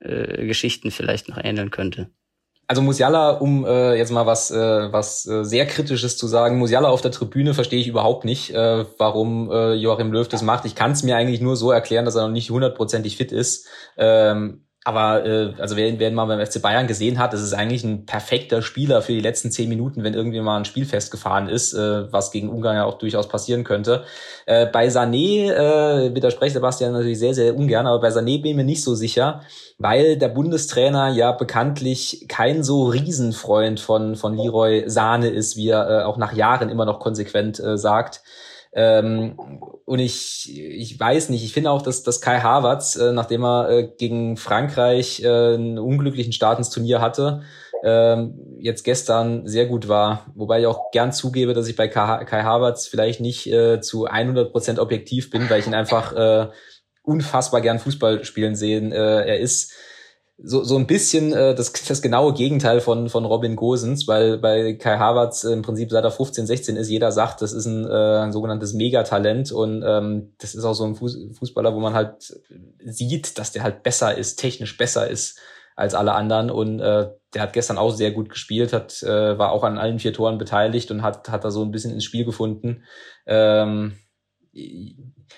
äh, 0.00 0.46
Geschichten 0.46 0.90
vielleicht 0.90 1.28
noch 1.28 1.38
ähneln 1.42 1.70
könnte. 1.70 2.10
Also 2.72 2.80
Musiala, 2.80 3.32
um 3.32 3.66
äh, 3.66 3.96
jetzt 3.96 4.12
mal 4.12 4.24
was, 4.24 4.50
äh, 4.50 4.90
was 4.90 5.26
äh, 5.26 5.44
sehr 5.44 5.66
Kritisches 5.66 6.16
zu 6.16 6.26
sagen, 6.26 6.56
Musiala 6.56 6.88
auf 6.88 7.02
der 7.02 7.10
Tribüne 7.10 7.52
verstehe 7.52 7.78
ich 7.78 7.86
überhaupt 7.86 8.24
nicht, 8.24 8.54
äh, 8.54 8.86
warum 8.96 9.50
äh, 9.50 9.74
Joachim 9.74 10.10
Löw 10.10 10.26
das 10.26 10.40
macht. 10.40 10.64
Ich 10.64 10.74
kann 10.74 10.92
es 10.92 11.02
mir 11.02 11.16
eigentlich 11.16 11.42
nur 11.42 11.54
so 11.54 11.70
erklären, 11.70 12.06
dass 12.06 12.14
er 12.14 12.22
noch 12.22 12.32
nicht 12.32 12.48
hundertprozentig 12.48 13.18
fit 13.18 13.30
ist. 13.30 13.66
Ähm, 13.98 14.64
aber 14.84 15.24
äh, 15.24 15.54
also 15.58 15.76
wer, 15.76 15.96
wer 16.00 16.08
ihn 16.08 16.14
mal 16.14 16.24
beim 16.24 16.44
FC 16.44 16.60
Bayern 16.60 16.88
gesehen 16.88 17.18
hat, 17.20 17.32
das 17.32 17.40
ist 17.40 17.52
eigentlich 17.52 17.84
ein 17.84 18.04
perfekter 18.04 18.62
Spieler 18.62 19.00
für 19.00 19.12
die 19.12 19.20
letzten 19.20 19.52
zehn 19.52 19.68
Minuten, 19.68 20.02
wenn 20.02 20.14
irgendwie 20.14 20.40
mal 20.40 20.56
ein 20.56 20.64
Spiel 20.64 20.84
festgefahren 20.86 21.48
ist, 21.48 21.72
äh, 21.72 22.12
was 22.12 22.32
gegen 22.32 22.48
Ungarn 22.48 22.76
ja 22.76 22.84
auch 22.84 22.98
durchaus 22.98 23.28
passieren 23.28 23.62
könnte. 23.62 24.04
Äh, 24.46 24.66
bei 24.66 24.88
Sané 24.88 25.52
äh, 25.52 26.14
widerspreche 26.14 26.54
Sebastian 26.54 26.92
natürlich 26.92 27.20
sehr, 27.20 27.34
sehr 27.34 27.56
ungern, 27.56 27.86
aber 27.86 28.00
bei 28.00 28.08
Sané 28.08 28.42
bin 28.42 28.46
ich 28.50 28.56
mir 28.56 28.64
nicht 28.64 28.82
so 28.82 28.96
sicher, 28.96 29.42
weil 29.78 30.16
der 30.16 30.28
Bundestrainer 30.28 31.10
ja 31.10 31.30
bekanntlich 31.30 32.26
kein 32.28 32.64
so 32.64 32.86
Riesenfreund 32.86 33.78
von, 33.78 34.16
von 34.16 34.36
Leroy 34.36 34.84
Sahne 34.88 35.28
ist, 35.28 35.56
wie 35.56 35.68
er 35.68 35.88
äh, 35.88 36.02
auch 36.02 36.16
nach 36.16 36.32
Jahren 36.32 36.70
immer 36.70 36.86
noch 36.86 36.98
konsequent 36.98 37.60
äh, 37.60 37.78
sagt. 37.78 38.22
Ähm, 38.74 39.36
und 39.84 39.98
ich, 39.98 40.50
ich 40.54 40.98
weiß 40.98 41.28
nicht, 41.28 41.44
ich 41.44 41.52
finde 41.52 41.70
auch, 41.70 41.82
dass, 41.82 42.02
dass 42.02 42.20
Kai 42.20 42.40
Havertz, 42.40 42.96
äh, 42.96 43.12
nachdem 43.12 43.44
er 43.44 43.68
äh, 43.68 43.88
gegen 43.98 44.36
Frankreich 44.36 45.22
äh, 45.22 45.54
einen 45.54 45.78
unglücklichen 45.78 46.32
Start 46.32 46.58
ins 46.58 46.70
Turnier 46.70 47.00
hatte, 47.00 47.42
ähm, 47.84 48.56
jetzt 48.58 48.84
gestern 48.84 49.46
sehr 49.46 49.66
gut 49.66 49.88
war. 49.88 50.26
Wobei 50.34 50.60
ich 50.60 50.66
auch 50.66 50.90
gern 50.92 51.12
zugebe, 51.12 51.52
dass 51.52 51.68
ich 51.68 51.76
bei 51.76 51.88
Kai, 51.88 52.24
Kai 52.24 52.42
Havertz 52.42 52.86
vielleicht 52.86 53.20
nicht 53.20 53.46
äh, 53.52 53.80
zu 53.80 54.06
100 54.06 54.52
Prozent 54.52 54.78
objektiv 54.78 55.30
bin, 55.30 55.50
weil 55.50 55.60
ich 55.60 55.66
ihn 55.66 55.74
einfach 55.74 56.12
äh, 56.14 56.48
unfassbar 57.02 57.60
gern 57.60 57.80
Fußball 57.80 58.24
spielen 58.24 58.54
sehen. 58.54 58.92
Äh, 58.92 59.26
er 59.26 59.38
ist 59.40 59.72
so, 60.44 60.64
so 60.64 60.76
ein 60.76 60.86
bisschen 60.86 61.32
äh, 61.32 61.54
das, 61.54 61.72
das 61.72 62.02
genaue 62.02 62.34
Gegenteil 62.34 62.80
von, 62.80 63.08
von 63.08 63.24
Robin 63.24 63.56
Gosens, 63.56 64.08
weil 64.08 64.38
bei 64.38 64.74
Kai 64.74 64.98
Havertz 64.98 65.44
im 65.44 65.62
Prinzip 65.62 65.90
seit 65.90 66.04
er 66.04 66.10
15, 66.10 66.46
16 66.46 66.76
ist, 66.76 66.88
jeder 66.88 67.12
sagt, 67.12 67.42
das 67.42 67.52
ist 67.52 67.66
ein, 67.66 67.86
äh, 67.86 68.18
ein 68.18 68.32
sogenanntes 68.32 68.74
Megatalent 68.74 69.52
und 69.52 69.84
ähm, 69.86 70.32
das 70.38 70.54
ist 70.54 70.64
auch 70.64 70.74
so 70.74 70.84
ein 70.84 70.94
Fußballer, 70.94 71.74
wo 71.74 71.80
man 71.80 71.94
halt 71.94 72.34
sieht, 72.84 73.38
dass 73.38 73.52
der 73.52 73.62
halt 73.62 73.82
besser 73.82 74.16
ist, 74.16 74.36
technisch 74.36 74.76
besser 74.76 75.08
ist 75.08 75.38
als 75.76 75.94
alle 75.94 76.12
anderen 76.12 76.50
und 76.50 76.80
äh, 76.80 77.10
der 77.34 77.42
hat 77.42 77.52
gestern 77.52 77.78
auch 77.78 77.92
sehr 77.92 78.10
gut 78.10 78.28
gespielt, 78.28 78.72
hat 78.72 79.02
äh, 79.02 79.38
war 79.38 79.52
auch 79.52 79.64
an 79.64 79.78
allen 79.78 79.98
vier 79.98 80.12
Toren 80.12 80.38
beteiligt 80.38 80.90
und 80.90 81.02
hat 81.02 81.30
hat 81.30 81.44
da 81.44 81.50
so 81.50 81.62
ein 81.62 81.70
bisschen 81.70 81.92
ins 81.92 82.04
Spiel 82.04 82.24
gefunden. 82.24 82.84
Ähm, 83.26 83.94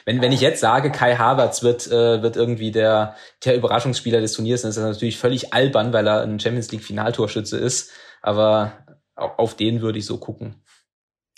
wenn, 0.05 0.21
wenn 0.21 0.33
ich 0.33 0.41
jetzt 0.41 0.61
sage, 0.61 0.91
Kai 0.91 1.17
Havertz 1.17 1.63
wird, 1.63 1.87
äh, 1.87 2.23
wird 2.23 2.37
irgendwie 2.37 2.71
der, 2.71 3.17
der 3.45 3.57
Überraschungsspieler 3.57 4.21
des 4.21 4.33
Turniers, 4.33 4.63
dann 4.63 4.71
ist 4.71 4.77
das 4.77 4.85
natürlich 4.85 5.19
völlig 5.19 5.55
albern, 5.55 5.93
weil 5.93 6.07
er 6.07 6.23
ein 6.23 6.39
Champions 6.41 6.71
League 6.73 6.85
Finaltorschütze 6.85 7.57
ist. 7.57 7.91
Aber 8.21 8.73
auf 9.15 9.55
den 9.55 9.81
würde 9.81 9.99
ich 9.99 10.07
so 10.07 10.19
gucken. 10.19 10.63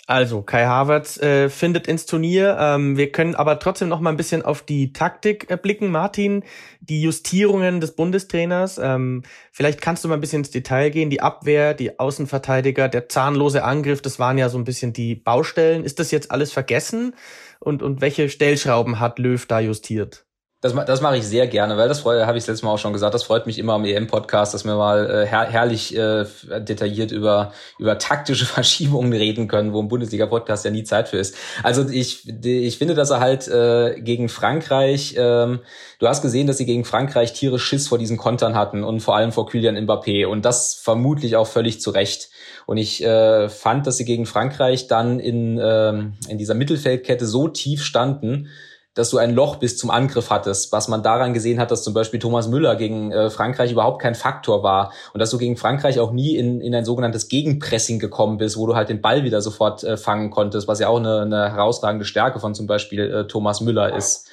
Also, 0.09 0.41
Kai 0.41 0.65
Havertz 0.65 1.17
äh, 1.17 1.49
findet 1.49 1.85
ins 1.85 2.05
Turnier. 2.05 2.55
Ähm, 2.57 2.95
wir 2.95 3.11
können 3.11 3.35
aber 3.35 3.59
trotzdem 3.59 3.89
noch 3.89 3.99
mal 3.99 4.09
ein 4.09 4.15
bisschen 4.15 4.41
auf 4.41 4.61
die 4.61 4.93
Taktik 4.93 5.51
äh, 5.51 5.57
blicken. 5.57 5.91
Martin, 5.91 6.45
die 6.79 7.01
Justierungen 7.01 7.81
des 7.81 7.93
Bundestrainers. 7.93 8.77
Ähm, 8.77 9.23
vielleicht 9.51 9.81
kannst 9.81 10.05
du 10.05 10.07
mal 10.07 10.13
ein 10.13 10.21
bisschen 10.21 10.43
ins 10.43 10.51
Detail 10.51 10.91
gehen. 10.91 11.09
Die 11.09 11.19
Abwehr, 11.19 11.73
die 11.73 11.99
Außenverteidiger, 11.99 12.87
der 12.87 13.09
zahnlose 13.09 13.65
Angriff, 13.65 14.01
das 14.01 14.17
waren 14.17 14.37
ja 14.37 14.47
so 14.47 14.57
ein 14.57 14.63
bisschen 14.63 14.93
die 14.93 15.13
Baustellen. 15.13 15.83
Ist 15.83 15.99
das 15.99 16.11
jetzt 16.11 16.31
alles 16.31 16.53
vergessen? 16.53 17.13
Und, 17.59 17.83
und 17.83 17.99
welche 17.99 18.29
Stellschrauben 18.29 19.01
hat 19.01 19.19
Löw 19.19 19.45
da 19.45 19.59
justiert? 19.59 20.26
Das, 20.59 20.73
das 20.73 21.01
mache 21.01 21.17
ich 21.17 21.23
sehr 21.23 21.45
gerne, 21.45 21.77
weil 21.77 21.87
das 21.87 21.99
freut, 21.99 22.25
habe 22.25 22.35
ich 22.35 22.47
letztes 22.47 22.63
Mal 22.63 22.71
auch 22.71 22.79
schon 22.79 22.91
gesagt, 22.91 23.13
das 23.13 23.21
freut 23.21 23.45
mich 23.45 23.59
immer 23.59 23.73
am 23.73 23.85
EM-Podcast, 23.85 24.55
dass 24.55 24.65
wir 24.65 24.75
mal 24.75 25.07
äh, 25.07 25.27
her 25.27 25.47
herrlich 25.51 25.95
äh, 25.95 26.25
detailliert 26.61 27.11
über, 27.11 27.53
über 27.77 27.99
taktische 27.99 28.45
Verschiebungen 28.47 29.13
reden 29.13 29.47
können, 29.47 29.71
wo 29.71 29.79
ein 29.79 29.87
Bundesliga-Podcast 29.87 30.65
ja 30.65 30.71
nie 30.71 30.83
Zeit 30.83 31.09
für 31.09 31.17
ist. 31.17 31.35
Also 31.61 31.87
ich, 31.87 32.27
ich 32.43 32.79
finde, 32.79 32.95
dass 32.95 33.11
er 33.11 33.19
halt 33.19 33.47
äh, 33.47 34.01
gegen 34.01 34.29
Frankreich, 34.29 35.13
ähm, 35.15 35.59
du 35.99 36.07
hast 36.07 36.23
gesehen, 36.23 36.47
dass 36.47 36.57
sie 36.57 36.65
gegen 36.65 36.85
Frankreich 36.85 37.33
tierisch 37.33 37.63
Schiss 37.63 37.87
vor 37.87 37.99
diesen 37.99 38.17
Kontern 38.17 38.55
hatten 38.55 38.83
und 38.83 39.01
vor 39.01 39.15
allem 39.15 39.31
vor 39.31 39.45
Kylian 39.45 39.77
Mbappé 39.77 40.25
und 40.25 40.43
das 40.43 40.73
vermutlich 40.73 41.35
auch 41.35 41.45
völlig 41.45 41.81
zu 41.81 41.91
Recht. 41.91 42.31
Und 42.65 42.77
ich 42.77 43.03
äh, 43.03 43.47
fand, 43.47 43.85
dass 43.85 43.97
sie 43.97 44.05
gegen 44.05 44.25
Frankreich 44.25 44.87
dann 44.87 45.19
in, 45.19 45.59
ähm, 45.61 46.13
in 46.27 46.39
dieser 46.39 46.55
Mittelfeldkette 46.55 47.27
so 47.27 47.47
tief 47.47 47.83
standen, 47.83 48.49
dass 48.97 49.11
du 49.11 49.19
ein 49.19 49.33
Loch 49.33 49.57
bis 49.57 49.77
zum 49.77 49.91
Angriff 49.91 50.31
hattest, 50.31 50.71
was 50.71 50.87
man 50.87 51.03
daran 51.03 51.33
gesehen 51.33 51.59
hat, 51.59 51.69
dass 51.69 51.83
zum 51.83 51.93
Beispiel 51.93 52.19
Thomas 52.19 52.47
Müller 52.47 52.75
gegen 52.75 53.11
äh, 53.11 53.29
Frankreich 53.29 53.71
überhaupt 53.71 54.01
kein 54.01 54.15
Faktor 54.15 54.63
war 54.63 54.91
und 55.13 55.19
dass 55.19 55.29
du 55.29 55.37
gegen 55.37 55.55
Frankreich 55.55 55.99
auch 55.99 56.11
nie 56.11 56.35
in, 56.35 56.61
in 56.61 56.73
ein 56.73 56.83
sogenanntes 56.83 57.27
Gegenpressing 57.27 57.99
gekommen 57.99 58.37
bist, 58.37 58.57
wo 58.57 58.65
du 58.65 58.75
halt 58.75 58.89
den 58.89 59.01
Ball 59.01 59.23
wieder 59.23 59.41
sofort 59.41 59.83
äh, 59.83 59.97
fangen 59.97 60.31
konntest, 60.31 60.67
was 60.67 60.79
ja 60.79 60.87
auch 60.87 60.97
eine, 60.97 61.21
eine 61.21 61.51
herausragende 61.51 62.05
Stärke 62.05 62.39
von 62.39 62.55
zum 62.55 62.65
Beispiel 62.65 62.99
äh, 62.99 63.27
Thomas 63.27 63.61
Müller 63.61 63.95
ist. 63.95 64.27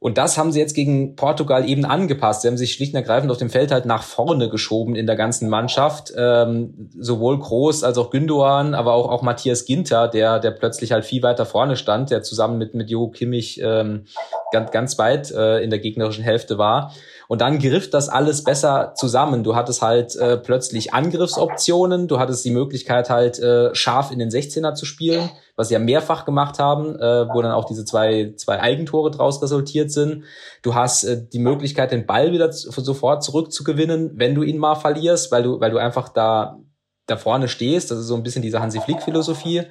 Und 0.00 0.16
das 0.16 0.38
haben 0.38 0.52
sie 0.52 0.60
jetzt 0.60 0.74
gegen 0.74 1.16
Portugal 1.16 1.68
eben 1.68 1.84
angepasst. 1.84 2.42
Sie 2.42 2.48
haben 2.48 2.56
sich 2.56 2.72
schlicht 2.72 2.94
und 2.94 3.00
ergreifend 3.00 3.32
auf 3.32 3.38
dem 3.38 3.50
Feld 3.50 3.72
halt 3.72 3.84
nach 3.84 4.04
vorne 4.04 4.48
geschoben 4.48 4.94
in 4.94 5.06
der 5.06 5.16
ganzen 5.16 5.48
Mannschaft. 5.48 6.12
Ähm, 6.16 6.88
sowohl 6.96 7.40
Groß 7.40 7.82
als 7.82 7.98
auch 7.98 8.10
Gündogan, 8.10 8.74
aber 8.74 8.92
auch, 8.92 9.10
auch 9.10 9.22
Matthias 9.22 9.64
Ginter, 9.64 10.06
der, 10.06 10.38
der 10.38 10.52
plötzlich 10.52 10.92
halt 10.92 11.04
viel 11.04 11.24
weiter 11.24 11.46
vorne 11.46 11.74
stand, 11.74 12.10
der 12.10 12.22
zusammen 12.22 12.58
mit, 12.58 12.74
mit 12.74 12.90
Jo 12.90 13.08
Kimmich 13.08 13.60
ähm, 13.60 14.04
ganz, 14.52 14.70
ganz 14.70 14.98
weit 14.98 15.32
äh, 15.32 15.58
in 15.64 15.70
der 15.70 15.80
gegnerischen 15.80 16.22
Hälfte 16.22 16.58
war. 16.58 16.92
Und 17.26 17.40
dann 17.40 17.58
griff 17.58 17.90
das 17.90 18.08
alles 18.08 18.44
besser 18.44 18.92
zusammen. 18.94 19.42
Du 19.42 19.56
hattest 19.56 19.82
halt 19.82 20.14
äh, 20.14 20.36
plötzlich 20.36 20.94
Angriffsoptionen, 20.94 22.06
du 22.06 22.20
hattest 22.20 22.44
die 22.44 22.52
Möglichkeit 22.52 23.10
halt 23.10 23.40
äh, 23.40 23.74
scharf 23.74 24.12
in 24.12 24.20
den 24.20 24.30
16er 24.30 24.74
zu 24.74 24.86
spielen 24.86 25.28
was 25.58 25.68
sie 25.68 25.74
ja 25.74 25.80
mehrfach 25.80 26.24
gemacht 26.24 26.60
haben, 26.60 26.94
äh, 27.00 27.28
wo 27.34 27.42
dann 27.42 27.50
auch 27.50 27.64
diese 27.64 27.84
zwei, 27.84 28.32
zwei 28.36 28.60
Eigentore 28.60 29.10
draus 29.10 29.42
resultiert 29.42 29.90
sind. 29.90 30.22
Du 30.62 30.76
hast 30.76 31.02
äh, 31.02 31.26
die 31.28 31.40
Möglichkeit, 31.40 31.90
den 31.90 32.06
Ball 32.06 32.30
wieder 32.30 32.52
sofort 32.52 33.24
zurückzugewinnen, 33.24 34.12
wenn 34.14 34.36
du 34.36 34.44
ihn 34.44 34.58
mal 34.58 34.76
verlierst, 34.76 35.32
weil 35.32 35.42
du, 35.42 35.58
weil 35.58 35.72
du 35.72 35.78
einfach 35.78 36.10
da, 36.10 36.60
da 37.06 37.16
vorne 37.16 37.48
stehst. 37.48 37.90
Das 37.90 37.98
ist 37.98 38.06
so 38.06 38.14
ein 38.14 38.22
bisschen 38.22 38.42
diese 38.42 38.60
Hansi 38.60 38.80
Flick-Philosophie. 38.80 39.64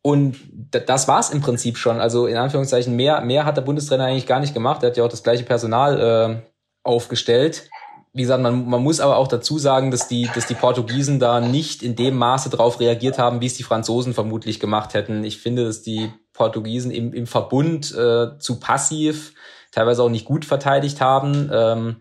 Und 0.00 0.38
das 0.70 1.06
war's 1.06 1.28
im 1.28 1.42
Prinzip 1.42 1.76
schon. 1.76 2.00
Also 2.00 2.26
in 2.26 2.38
Anführungszeichen 2.38 2.96
mehr, 2.96 3.20
mehr 3.20 3.44
hat 3.44 3.58
der 3.58 3.62
Bundestrainer 3.62 4.06
eigentlich 4.06 4.26
gar 4.26 4.40
nicht 4.40 4.54
gemacht. 4.54 4.82
Er 4.82 4.88
hat 4.88 4.96
ja 4.96 5.04
auch 5.04 5.10
das 5.10 5.22
gleiche 5.22 5.44
Personal 5.44 6.00
äh, 6.00 6.50
aufgestellt. 6.82 7.68
Wie 8.14 8.22
gesagt, 8.22 8.42
man, 8.42 8.68
man 8.68 8.82
muss 8.82 9.00
aber 9.00 9.16
auch 9.16 9.28
dazu 9.28 9.58
sagen, 9.58 9.90
dass 9.90 10.06
die, 10.06 10.28
dass 10.34 10.46
die 10.46 10.54
Portugiesen 10.54 11.18
da 11.18 11.40
nicht 11.40 11.82
in 11.82 11.96
dem 11.96 12.16
Maße 12.18 12.50
drauf 12.50 12.78
reagiert 12.78 13.18
haben, 13.18 13.40
wie 13.40 13.46
es 13.46 13.54
die 13.54 13.62
Franzosen 13.62 14.12
vermutlich 14.12 14.60
gemacht 14.60 14.92
hätten. 14.92 15.24
Ich 15.24 15.38
finde, 15.38 15.64
dass 15.64 15.80
die 15.80 16.12
Portugiesen 16.34 16.90
im, 16.90 17.14
im 17.14 17.26
Verbund 17.26 17.94
äh, 17.94 18.38
zu 18.38 18.60
passiv, 18.60 19.32
teilweise 19.70 20.02
auch 20.02 20.10
nicht 20.10 20.26
gut 20.26 20.44
verteidigt 20.44 21.00
haben. 21.00 21.50
Ähm, 21.50 21.96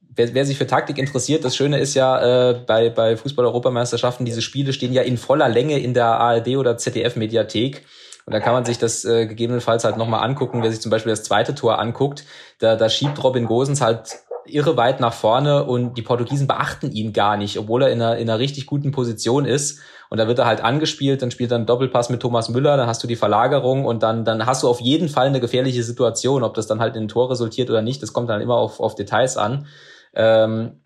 wer, 0.00 0.34
wer 0.34 0.44
sich 0.44 0.58
für 0.58 0.66
Taktik 0.66 0.98
interessiert, 0.98 1.44
das 1.44 1.56
Schöne 1.56 1.78
ist 1.78 1.94
ja, 1.94 2.50
äh, 2.50 2.54
bei, 2.66 2.90
bei 2.90 3.16
Fußball-Europameisterschaften, 3.16 4.26
diese 4.26 4.42
Spiele 4.42 4.74
stehen 4.74 4.92
ja 4.92 5.02
in 5.02 5.16
voller 5.16 5.48
Länge 5.48 5.78
in 5.78 5.94
der 5.94 6.06
ARD 6.06 6.48
oder 6.56 6.76
ZDF-Mediathek. 6.76 7.84
Und 8.26 8.32
da 8.32 8.40
kann 8.40 8.54
man 8.54 8.64
sich 8.64 8.78
das 8.78 9.04
äh, 9.04 9.26
gegebenenfalls 9.26 9.84
halt 9.84 9.96
nochmal 9.96 10.24
angucken, 10.24 10.62
wer 10.62 10.72
sich 10.72 10.80
zum 10.80 10.90
Beispiel 10.90 11.10
das 11.10 11.22
zweite 11.22 11.54
Tor 11.54 11.78
anguckt. 11.78 12.24
Da, 12.58 12.74
da 12.74 12.88
schiebt 12.88 13.22
Robin 13.22 13.46
Gosens 13.46 13.80
halt 13.80 14.16
irre 14.48 14.76
weit 14.76 15.00
nach 15.00 15.12
vorne 15.12 15.64
und 15.64 15.94
die 15.94 16.02
Portugiesen 16.02 16.46
beachten 16.46 16.92
ihn 16.92 17.12
gar 17.12 17.36
nicht, 17.36 17.58
obwohl 17.58 17.82
er 17.82 17.90
in 17.90 18.00
einer, 18.00 18.16
in 18.16 18.28
einer 18.28 18.38
richtig 18.38 18.66
guten 18.66 18.90
Position 18.90 19.44
ist. 19.44 19.80
Und 20.08 20.18
da 20.18 20.28
wird 20.28 20.38
er 20.38 20.46
halt 20.46 20.60
angespielt, 20.62 21.22
dann 21.22 21.30
spielt 21.30 21.50
er 21.50 21.56
einen 21.56 21.66
Doppelpass 21.66 22.10
mit 22.10 22.20
Thomas 22.20 22.48
Müller, 22.48 22.76
dann 22.76 22.86
hast 22.86 23.02
du 23.02 23.08
die 23.08 23.16
Verlagerung 23.16 23.84
und 23.84 24.02
dann, 24.02 24.24
dann 24.24 24.46
hast 24.46 24.62
du 24.62 24.68
auf 24.68 24.80
jeden 24.80 25.08
Fall 25.08 25.26
eine 25.26 25.40
gefährliche 25.40 25.82
Situation. 25.82 26.44
Ob 26.44 26.54
das 26.54 26.66
dann 26.66 26.80
halt 26.80 26.96
in 26.96 27.04
ein 27.04 27.08
Tor 27.08 27.30
resultiert 27.30 27.70
oder 27.70 27.82
nicht, 27.82 28.02
das 28.02 28.12
kommt 28.12 28.30
dann 28.30 28.40
immer 28.40 28.56
auf, 28.56 28.78
auf 28.78 28.94
Details 28.94 29.36
an. 29.36 29.66
Ähm, 30.14 30.82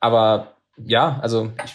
aber 0.00 0.54
ja, 0.78 1.18
also 1.20 1.50
ich 1.64 1.72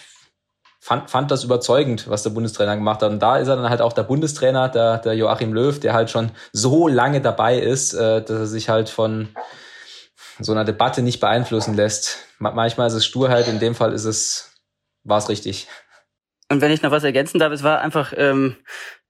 fand, 0.82 1.10
fand 1.10 1.30
das 1.30 1.44
überzeugend, 1.44 2.10
was 2.10 2.24
der 2.24 2.30
Bundestrainer 2.30 2.74
gemacht 2.74 3.02
hat. 3.02 3.12
Und 3.12 3.20
da 3.20 3.36
ist 3.36 3.46
er 3.46 3.56
dann 3.56 3.70
halt 3.70 3.80
auch 3.80 3.92
der 3.92 4.02
Bundestrainer, 4.02 4.68
der, 4.68 4.98
der 4.98 5.14
Joachim 5.14 5.52
Löw, 5.52 5.78
der 5.78 5.92
halt 5.92 6.10
schon 6.10 6.32
so 6.52 6.88
lange 6.88 7.20
dabei 7.20 7.58
ist, 7.58 7.94
äh, 7.94 8.20
dass 8.20 8.30
er 8.30 8.46
sich 8.46 8.68
halt 8.68 8.88
von 8.88 9.28
so 10.38 10.52
einer 10.52 10.64
Debatte 10.64 11.02
nicht 11.02 11.20
beeinflussen 11.20 11.74
lässt. 11.74 12.18
Manchmal 12.38 12.88
ist 12.88 12.94
es 12.94 13.06
Sturheit, 13.06 13.48
in 13.48 13.58
dem 13.58 13.74
Fall 13.74 13.92
ist 13.92 14.04
es, 14.04 14.54
war 15.04 15.18
es 15.18 15.28
richtig. 15.28 15.68
Und 16.50 16.60
wenn 16.60 16.72
ich 16.72 16.82
noch 16.82 16.90
was 16.90 17.04
ergänzen 17.04 17.38
darf, 17.38 17.52
es 17.52 17.62
war 17.62 17.80
einfach, 17.80 18.12
ähm, 18.16 18.56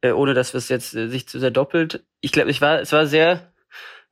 äh, 0.01 0.13
ohne 0.13 0.35
dass 0.35 0.55
es 0.55 0.69
jetzt 0.69 0.95
äh, 0.95 1.09
sich 1.09 1.29
zu 1.29 1.41
sehr 1.41 1.51
doppelt. 1.51 2.05
Ich 2.21 2.33
glaube, 2.33 2.51
ich 2.51 2.61
war, 2.61 2.81
es 2.81 2.93
war 2.93 3.07
sehr 3.07 3.53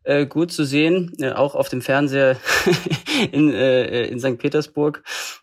äh, 0.02 0.26
gut 0.26 0.50
zu 0.52 0.64
sehen, 0.64 1.12
äh, 1.20 1.32
auch 1.32 1.54
auf 1.54 1.68
dem 1.68 1.82
Fernseher 1.82 2.36
in, 3.32 3.52
äh, 3.52 4.06
in 4.06 4.18
St. 4.18 4.38
Petersburg, 4.38 5.02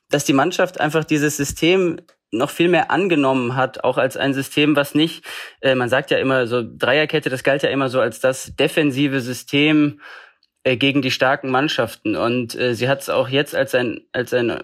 dass 0.10 0.26
die 0.26 0.34
Mannschaft 0.34 0.80
einfach 0.80 1.04
dieses 1.04 1.38
System 1.38 2.02
noch 2.32 2.50
viel 2.50 2.68
mehr 2.68 2.92
angenommen 2.92 3.56
hat, 3.56 3.84
auch 3.84 3.98
als 3.98 4.18
ein 4.18 4.34
System, 4.34 4.76
was 4.76 4.94
nicht, 4.94 5.24
äh, 5.62 5.76
man 5.76 5.90
sagt 5.90 6.12
ja 6.12 6.18
immer 6.18 6.46
so, 6.48 6.64
Dreierkette, 6.64 7.30
das 7.30 7.44
galt 7.44 7.64
ja 7.64 7.70
immer 7.70 7.90
so 7.90 8.02
als 8.02 8.20
das 8.20 8.54
defensive 8.56 9.22
System 9.22 10.02
äh, 10.68 10.76
gegen 10.76 11.02
die 11.02 11.12
starken 11.12 11.50
Mannschaften. 11.50 12.18
Und 12.18 12.54
äh, 12.56 12.76
sie 12.76 12.90
hat 12.90 13.02
es 13.02 13.10
auch 13.10 13.30
jetzt 13.30 13.56
als 13.56 13.74
ein, 13.74 14.02
als 14.12 14.34
ein 14.34 14.60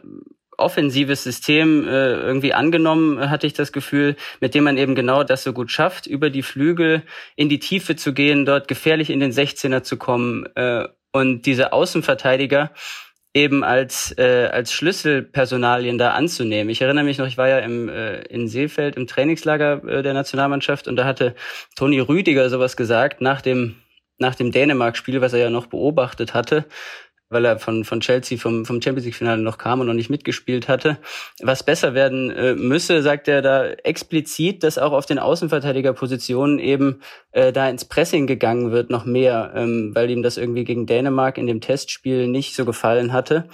offensives 0.57 1.23
System 1.23 1.87
äh, 1.87 2.13
irgendwie 2.13 2.53
angenommen, 2.53 3.29
hatte 3.29 3.47
ich 3.47 3.53
das 3.53 3.71
Gefühl, 3.71 4.17
mit 4.41 4.53
dem 4.53 4.65
man 4.65 4.77
eben 4.77 4.95
genau 4.95 5.23
das 5.23 5.43
so 5.43 5.53
gut 5.53 5.71
schafft, 5.71 6.05
über 6.05 6.29
die 6.29 6.43
Flügel 6.43 7.03
in 7.37 7.47
die 7.47 7.59
Tiefe 7.59 7.95
zu 7.95 8.13
gehen, 8.13 8.45
dort 8.45 8.67
gefährlich 8.67 9.09
in 9.09 9.21
den 9.21 9.31
16er 9.31 9.83
zu 9.83 9.95
kommen 9.97 10.45
äh, 10.55 10.87
und 11.13 11.45
diese 11.45 11.71
Außenverteidiger 11.71 12.71
eben 13.33 13.63
als 13.63 14.13
äh, 14.17 14.49
als 14.51 14.73
Schlüsselpersonalien 14.73 15.97
da 15.97 16.11
anzunehmen. 16.11 16.69
Ich 16.69 16.81
erinnere 16.81 17.03
mich 17.03 17.17
noch, 17.17 17.27
ich 17.27 17.37
war 17.37 17.47
ja 17.47 17.59
im 17.59 17.89
äh, 17.89 18.21
in 18.23 18.47
Seefeld 18.47 18.95
im 18.95 19.07
Trainingslager 19.07 19.83
äh, 19.87 20.03
der 20.03 20.13
Nationalmannschaft 20.13 20.87
und 20.87 20.97
da 20.97 21.05
hatte 21.05 21.33
Toni 21.75 21.99
Rüdiger 21.99 22.49
sowas 22.49 22.77
gesagt 22.77 23.21
nach 23.21 23.41
dem 23.41 23.75
nach 24.23 24.35
dem 24.35 24.51
Dänemark-Spiel, 24.51 25.21
was 25.21 25.33
er 25.33 25.39
ja 25.39 25.49
noch 25.49 25.67
beobachtet 25.67 26.33
hatte, 26.33 26.65
weil 27.29 27.45
er 27.45 27.59
von, 27.59 27.83
von 27.83 27.99
Chelsea 27.99 28.37
vom, 28.37 28.65
vom 28.65 28.81
Champions 28.81 29.05
League-Finale 29.05 29.41
noch 29.41 29.57
kam 29.57 29.81
und 29.81 29.87
noch 29.87 29.93
nicht 29.93 30.09
mitgespielt 30.09 30.67
hatte. 30.67 30.97
Was 31.41 31.63
besser 31.63 31.93
werden 31.93 32.31
äh, 32.31 32.55
müsse, 32.55 33.01
sagt 33.01 33.27
er 33.27 33.41
da 33.41 33.65
explizit, 33.65 34.63
dass 34.63 34.77
auch 34.77 34.93
auf 34.93 35.05
den 35.05 35.19
Außenverteidigerpositionen 35.19 36.59
eben 36.59 37.01
äh, 37.31 37.51
da 37.51 37.69
ins 37.69 37.85
Pressing 37.85 38.27
gegangen 38.27 38.71
wird, 38.71 38.89
noch 38.89 39.05
mehr, 39.05 39.51
ähm, 39.55 39.91
weil 39.93 40.09
ihm 40.09 40.23
das 40.23 40.37
irgendwie 40.37 40.63
gegen 40.63 40.85
Dänemark 40.85 41.37
in 41.37 41.47
dem 41.47 41.59
Testspiel 41.61 42.27
nicht 42.27 42.55
so 42.55 42.65
gefallen 42.65 43.11
hatte. 43.11 43.49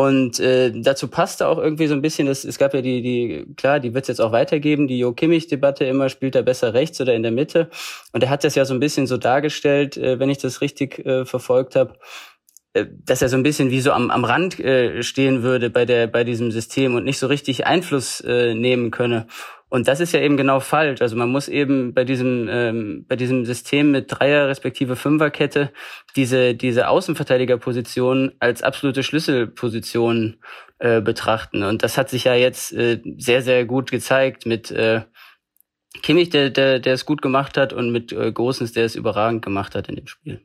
Und 0.00 0.40
äh, 0.40 0.72
dazu 0.74 1.08
passte 1.08 1.46
auch 1.46 1.58
irgendwie 1.58 1.86
so 1.86 1.92
ein 1.92 2.00
bisschen, 2.00 2.26
dass, 2.26 2.44
es 2.44 2.56
gab 2.56 2.72
ja 2.72 2.80
die, 2.80 3.02
die, 3.02 3.54
klar, 3.56 3.80
die 3.80 3.92
wird 3.92 4.04
es 4.04 4.08
jetzt 4.08 4.20
auch 4.22 4.32
weitergeben, 4.32 4.88
die 4.88 4.98
Jo 4.98 5.12
Kimmich-Debatte 5.12 5.84
immer, 5.84 6.08
spielt 6.08 6.34
er 6.34 6.42
besser 6.42 6.72
rechts 6.72 6.98
oder 7.02 7.12
in 7.12 7.22
der 7.22 7.32
Mitte. 7.32 7.68
Und 8.14 8.22
er 8.22 8.30
hat 8.30 8.42
das 8.42 8.54
ja 8.54 8.64
so 8.64 8.72
ein 8.72 8.80
bisschen 8.80 9.06
so 9.06 9.18
dargestellt, 9.18 9.98
äh, 9.98 10.18
wenn 10.18 10.30
ich 10.30 10.38
das 10.38 10.62
richtig 10.62 11.04
äh, 11.04 11.26
verfolgt 11.26 11.76
habe, 11.76 11.98
äh, 12.72 12.86
dass 13.04 13.20
er 13.20 13.28
so 13.28 13.36
ein 13.36 13.42
bisschen 13.42 13.68
wie 13.68 13.82
so 13.82 13.92
am, 13.92 14.10
am 14.10 14.24
Rand 14.24 14.58
äh, 14.58 15.02
stehen 15.02 15.42
würde 15.42 15.68
bei 15.68 15.84
der 15.84 16.06
bei 16.06 16.24
diesem 16.24 16.50
System 16.50 16.94
und 16.94 17.04
nicht 17.04 17.18
so 17.18 17.26
richtig 17.26 17.66
Einfluss 17.66 18.22
äh, 18.22 18.54
nehmen 18.54 18.90
könne. 18.90 19.26
Und 19.70 19.86
das 19.86 20.00
ist 20.00 20.12
ja 20.12 20.20
eben 20.20 20.36
genau 20.36 20.58
falsch. 20.60 21.00
Also 21.00 21.16
man 21.16 21.30
muss 21.30 21.48
eben 21.48 21.94
bei 21.94 22.04
diesem 22.04 22.48
ähm, 22.50 23.06
bei 23.08 23.14
diesem 23.16 23.46
System 23.46 23.92
mit 23.92 24.06
Dreier 24.08 24.48
respektive 24.48 24.96
Fünferkette 24.96 25.72
diese 26.16 26.54
diese 26.54 26.88
Außenverteidigerposition 26.88 28.32
als 28.40 28.62
absolute 28.62 29.04
Schlüsselposition 29.04 30.38
äh, 30.80 31.00
betrachten. 31.00 31.62
Und 31.62 31.84
das 31.84 31.96
hat 31.96 32.10
sich 32.10 32.24
ja 32.24 32.34
jetzt 32.34 32.72
äh, 32.72 33.00
sehr 33.16 33.42
sehr 33.42 33.64
gut 33.64 33.92
gezeigt 33.92 34.44
mit 34.44 34.72
äh, 34.72 35.02
Kimmich, 36.02 36.30
der 36.30 36.50
der 36.50 36.80
der 36.80 36.94
es 36.94 37.06
gut 37.06 37.22
gemacht 37.22 37.56
hat, 37.56 37.72
und 37.72 37.92
mit 37.92 38.12
äh, 38.12 38.32
Großens, 38.32 38.72
der 38.72 38.84
es 38.84 38.96
überragend 38.96 39.44
gemacht 39.44 39.76
hat 39.76 39.88
in 39.88 39.96
dem 39.96 40.08
Spiel. 40.08 40.40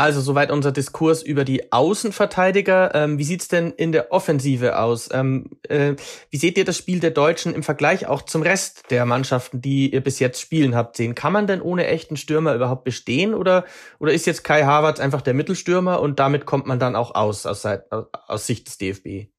Also 0.00 0.20
soweit 0.20 0.52
unser 0.52 0.70
Diskurs 0.70 1.24
über 1.24 1.44
die 1.44 1.72
Außenverteidiger. 1.72 2.94
Ähm, 2.94 3.18
wie 3.18 3.24
sieht's 3.24 3.48
denn 3.48 3.72
in 3.72 3.90
der 3.90 4.12
Offensive 4.12 4.78
aus? 4.78 5.08
Ähm, 5.12 5.58
äh, 5.68 5.96
wie 6.30 6.36
seht 6.36 6.56
ihr 6.56 6.64
das 6.64 6.76
Spiel 6.76 7.00
der 7.00 7.10
Deutschen 7.10 7.52
im 7.52 7.64
Vergleich 7.64 8.06
auch 8.06 8.22
zum 8.22 8.42
Rest 8.42 8.84
der 8.90 9.04
Mannschaften, 9.06 9.60
die 9.60 9.92
ihr 9.92 10.00
bis 10.00 10.20
jetzt 10.20 10.40
spielen 10.40 10.76
habt 10.76 10.96
sehen? 10.96 11.16
Kann 11.16 11.32
man 11.32 11.48
denn 11.48 11.60
ohne 11.60 11.88
echten 11.88 12.16
Stürmer 12.16 12.54
überhaupt 12.54 12.84
bestehen 12.84 13.34
oder 13.34 13.64
oder 13.98 14.12
ist 14.12 14.24
jetzt 14.24 14.44
Kai 14.44 14.62
Havertz 14.62 15.00
einfach 15.00 15.20
der 15.20 15.34
Mittelstürmer 15.34 16.00
und 16.00 16.20
damit 16.20 16.46
kommt 16.46 16.68
man 16.68 16.78
dann 16.78 16.94
auch 16.94 17.16
aus 17.16 17.44
aus, 17.44 17.66
aus 17.66 18.46
Sicht 18.46 18.68
des 18.68 18.78
DFB? 18.78 19.32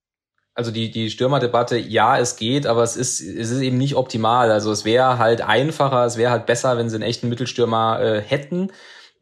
also 0.56 0.72
die, 0.72 0.91
die 0.91 1.10
Stürmerdebatte, 1.10 1.78
ja, 1.78 2.19
es 2.19 2.36
geht, 2.36 2.67
aber 2.67 2.84
es 2.84 2.98
ist, 2.98 3.22
es 3.22 3.50
ist 3.50 3.62
eben 3.62 3.78
nicht 3.78 3.95
optimal. 3.95 4.52
Also 4.52 4.74
es 4.74 4.84
wäre 4.84 5.17
halt 5.17 5.39
einfacher, 5.39 6.04
es 6.04 6.17
wäre 6.17 6.32
halt 6.32 6.48
besser, 6.48 6.78
wenn 6.78 6.89
sie 6.89 6.98
einen 6.98 7.04
echten 7.04 7.30
Mittelstürmer 7.30 8.02
äh, 8.02 8.22
hätten. 8.22 8.69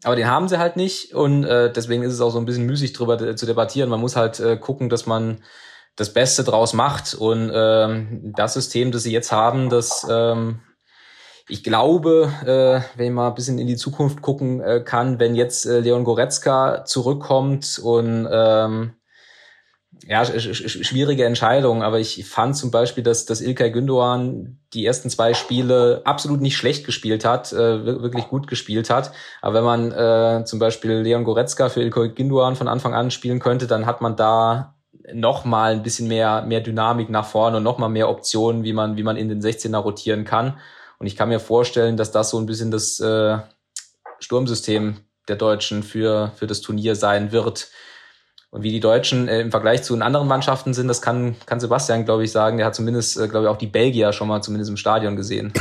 Aber 0.03 0.15
den 0.15 0.27
haben 0.27 0.47
sie 0.47 0.60
halt 0.60 0.75
nicht 0.75 1.13
und 1.13 1.43
äh, 1.43 1.71
deswegen 1.71 2.03
ist 2.03 2.13
es 2.13 2.21
auch 2.21 2.29
so 2.29 2.38
ein 2.38 2.45
bisschen 2.45 2.65
müßig 2.65 2.93
drüber 2.93 3.36
zu 3.36 3.45
debattieren. 3.45 3.89
Man 3.89 3.99
muss 3.99 4.15
halt 4.15 4.39
äh, 4.39 4.57
gucken, 4.57 4.89
dass 4.89 5.05
man 5.05 5.43
das 5.95 6.13
Beste 6.13 6.43
draus 6.43 6.73
macht 6.73 7.15
und 7.15 7.51
ähm, 7.53 8.33
das 8.36 8.53
System, 8.53 8.91
das 8.91 9.03
sie 9.03 9.12
jetzt 9.12 9.31
haben, 9.31 9.69
das 9.69 10.05
ähm, 10.10 10.60
ich 11.49 11.63
glaube, 11.63 12.31
äh, 12.45 12.97
wenn 12.97 13.13
mal 13.13 13.29
ein 13.29 13.36
bisschen 13.36 13.57
in 13.57 13.67
die 13.67 13.77
Zukunft 13.77 14.21
gucken 14.21 14.62
äh, 14.62 14.81
kann, 14.83 15.19
wenn 15.19 15.33
jetzt 15.33 15.65
äh, 15.65 15.79
Leon 15.79 16.03
Goretzka 16.03 16.83
zurückkommt 16.86 17.79
und 17.81 18.27
ähm, 18.29 18.93
ja, 20.08 20.24
schwierige 20.24 21.26
Entscheidung, 21.26 21.84
aber 21.84 22.00
ich 22.00 22.26
fand 22.26 22.56
zum 22.56 22.72
Beispiel, 22.72 23.04
dass, 23.04 23.26
dass 23.26 23.41
Ilkay 23.41 23.72
Gündoğan 23.72 24.56
die 24.74 24.86
ersten 24.86 25.10
zwei 25.10 25.34
Spiele 25.34 26.02
absolut 26.06 26.39
nicht 26.39 26.56
schlecht 26.56 26.86
gespielt 26.86 27.26
hat, 27.26 27.52
äh, 27.52 27.86
wirklich 27.86 28.30
gut 28.30 28.48
gespielt 28.48 28.89
hat. 28.89 29.12
Aber 29.41 29.56
wenn 29.56 29.63
man 29.65 29.91
äh, 29.91 30.46
zum 30.46 30.60
Beispiel 30.60 30.93
Leon 30.93 31.26
Goretzka 31.26 31.67
für 31.67 31.82
Ilkay 31.82 32.13
Gündoğan 32.13 32.56
von 32.56 32.70
Anfang 32.70 32.93
an 32.93 33.12
spielen 33.12 33.39
könnte, 33.39 33.67
dann 33.67 33.86
hat 33.86 34.00
man 34.00 34.15
da 34.15 34.76
noch 35.13 35.43
mal 35.43 35.74
ein 35.74 35.84
bisschen 35.84 36.08
mehr, 36.08 36.41
mehr 36.43 36.62
Dynamik 36.62 37.10
nach 37.10 37.26
vorne 37.26 37.58
und 37.58 37.63
noch 37.63 37.78
mal 37.78 37.89
mehr 37.89 38.10
Optionen, 38.10 38.63
wie 38.63 38.74
man, 38.74 38.96
wie 38.96 39.04
man 39.04 39.17
in 39.17 39.28
den 39.28 39.41
16er 39.41 39.78
rotieren 39.78 40.24
kann. 40.24 40.58
Und 41.00 41.08
ich 41.08 41.17
kann 41.17 41.28
mir 41.28 41.41
vorstellen, 41.41 41.98
dass 41.98 42.12
das 42.12 42.30
so 42.30 42.39
ein 42.39 42.46
bisschen 42.46 42.72
das 42.72 43.02
äh, 43.02 43.38
Sturmsystem 44.20 44.98
der 45.28 45.36
Deutschen 45.36 45.84
für, 45.84 46.32
für 46.36 46.48
das 46.48 46.62
Turnier 46.62 46.96
sein 46.96 47.34
wird 47.34 47.67
und 48.49 48.63
wie 48.63 48.71
die 48.71 48.79
Deutschen 48.79 49.27
äh, 49.27 49.41
im 49.41 49.51
Vergleich 49.51 49.83
zu 49.83 49.93
den 49.93 50.01
anderen 50.01 50.27
Mannschaften 50.27 50.73
sind, 50.73 50.88
das 50.88 51.01
kann, 51.01 51.36
kann 51.45 51.60
Sebastian, 51.60 52.05
glaube 52.05 52.23
ich, 52.23 52.31
sagen. 52.31 52.57
Der 52.57 52.65
hat 52.65 52.75
zumindest, 52.75 53.17
äh, 53.17 53.27
glaube 53.27 53.45
ich, 53.45 53.49
auch 53.49 53.57
die 53.57 53.67
Belgier 53.67 54.13
schon 54.13 54.27
mal 54.27 54.41
zumindest 54.41 54.69
im 54.69 54.77
Stadion 54.77 55.15
gesehen. 55.15 55.53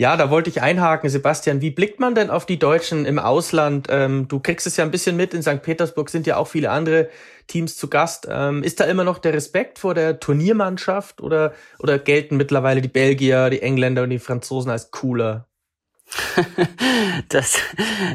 Ja, 0.00 0.16
da 0.16 0.30
wollte 0.30 0.48
ich 0.48 0.62
einhaken, 0.62 1.10
Sebastian. 1.10 1.60
Wie 1.60 1.70
blickt 1.70 2.00
man 2.00 2.14
denn 2.14 2.30
auf 2.30 2.46
die 2.46 2.58
Deutschen 2.58 3.04
im 3.04 3.18
Ausland? 3.18 3.88
Ähm, 3.90 4.28
du 4.28 4.40
kriegst 4.40 4.66
es 4.66 4.78
ja 4.78 4.84
ein 4.86 4.90
bisschen 4.90 5.14
mit. 5.14 5.34
In 5.34 5.42
St. 5.42 5.60
Petersburg 5.60 6.08
sind 6.08 6.26
ja 6.26 6.38
auch 6.38 6.46
viele 6.46 6.70
andere 6.70 7.10
Teams 7.48 7.76
zu 7.76 7.88
Gast. 7.88 8.26
Ähm, 8.30 8.62
ist 8.62 8.80
da 8.80 8.84
immer 8.84 9.04
noch 9.04 9.18
der 9.18 9.34
Respekt 9.34 9.78
vor 9.78 9.92
der 9.92 10.18
Turniermannschaft 10.18 11.20
oder, 11.20 11.52
oder 11.80 11.98
gelten 11.98 12.38
mittlerweile 12.38 12.80
die 12.80 12.88
Belgier, 12.88 13.50
die 13.50 13.60
Engländer 13.60 14.04
und 14.04 14.08
die 14.08 14.18
Franzosen 14.18 14.70
als 14.70 14.90
cooler? 14.90 15.49
das, 17.28 17.58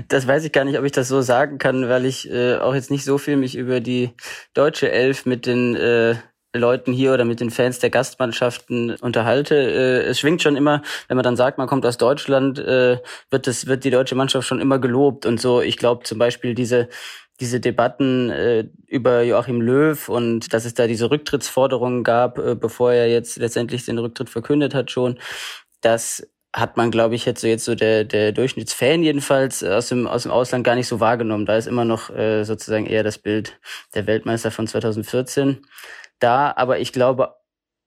das 0.08 0.28
weiß 0.28 0.44
ich 0.46 0.52
gar 0.52 0.66
nicht, 0.66 0.78
ob 0.78 0.86
ich 0.86 0.92
das 0.92 1.08
so 1.08 1.22
sagen 1.22 1.58
kann, 1.58 1.88
weil 1.90 2.06
ich 2.06 2.30
äh, 2.30 2.58
auch 2.58 2.76
jetzt 2.76 2.92
nicht 2.92 3.06
so 3.06 3.18
viel 3.18 3.38
mich 3.38 3.56
über 3.56 3.80
die 3.80 4.12
deutsche 4.54 4.92
Elf 4.92 5.26
mit 5.26 5.46
den 5.46 5.76
äh, 5.76 6.16
Leuten 6.54 6.94
hier 6.94 7.14
oder 7.14 7.26
mit 7.26 7.40
den 7.40 7.52
Fans 7.52 7.80
der 7.80 7.90
Gastmannschaften 7.90 8.96
unterhalte. 8.96 9.56
Äh, 9.56 10.10
es 10.10 10.20
schwingt 10.20 10.42
schon 10.42 10.56
immer, 10.56 10.82
wenn 11.08 11.18
man 11.18 11.24
dann 11.24 11.36
sagt, 11.36 11.58
man 11.58 11.68
kommt 11.68 11.86
aus 11.86 11.98
Deutschland, 11.98 12.60
äh, 12.60 13.00
wird 13.30 13.48
das 13.48 13.68
wird 13.68 13.84
die 13.84 13.92
deutsche 13.92 14.16
Mannschaft 14.16 14.48
schon 14.48 14.60
immer 14.62 14.80
gelobt 14.80 15.26
und 15.26 15.40
so. 15.40 15.62
Ich 15.62 15.78
glaube 15.78 16.04
zum 16.04 16.18
Beispiel 16.18 16.56
diese 16.56 16.90
diese 17.42 17.60
Debatten 17.60 18.30
äh, 18.30 18.66
über 18.88 19.22
Joachim 19.24 19.60
Löw 19.60 20.08
und 20.08 20.54
dass 20.54 20.64
es 20.64 20.74
da 20.74 20.88
diese 20.88 21.12
Rücktrittsforderungen 21.12 22.04
gab, 22.04 22.40
äh, 22.40 22.56
bevor 22.56 22.94
er 22.94 23.10
jetzt 23.10 23.38
letztendlich 23.38 23.86
den 23.86 24.00
Rücktritt 24.00 24.30
verkündet 24.30 24.74
hat 24.74 24.90
schon, 24.90 25.20
das 25.82 26.26
hat 26.56 26.78
man, 26.78 26.90
glaube 26.90 27.16
ich, 27.16 27.26
jetzt 27.26 27.42
so 27.42 27.48
jetzt 27.48 27.66
so 27.66 27.76
der 27.76 28.06
der 28.06 28.32
Durchschnittsfan 28.32 29.04
jedenfalls 29.04 29.64
aus 29.64 29.90
dem 29.90 30.08
aus 30.08 30.24
dem 30.24 30.32
Ausland 30.32 30.64
gar 30.64 30.76
nicht 30.76 30.88
so 30.88 31.00
wahrgenommen. 31.02 31.46
Da 31.46 31.58
ist 31.58 31.68
immer 31.68 31.86
noch 31.86 32.10
äh, 32.10 32.44
sozusagen 32.46 32.86
eher 32.86 33.04
das 33.04 33.18
Bild 33.18 33.60
der 33.94 34.08
Weltmeister 34.08 34.52
von 34.52 34.66
2014 34.66 35.66
da, 36.20 36.54
aber 36.56 36.80
ich 36.80 36.94
glaube 36.94 37.36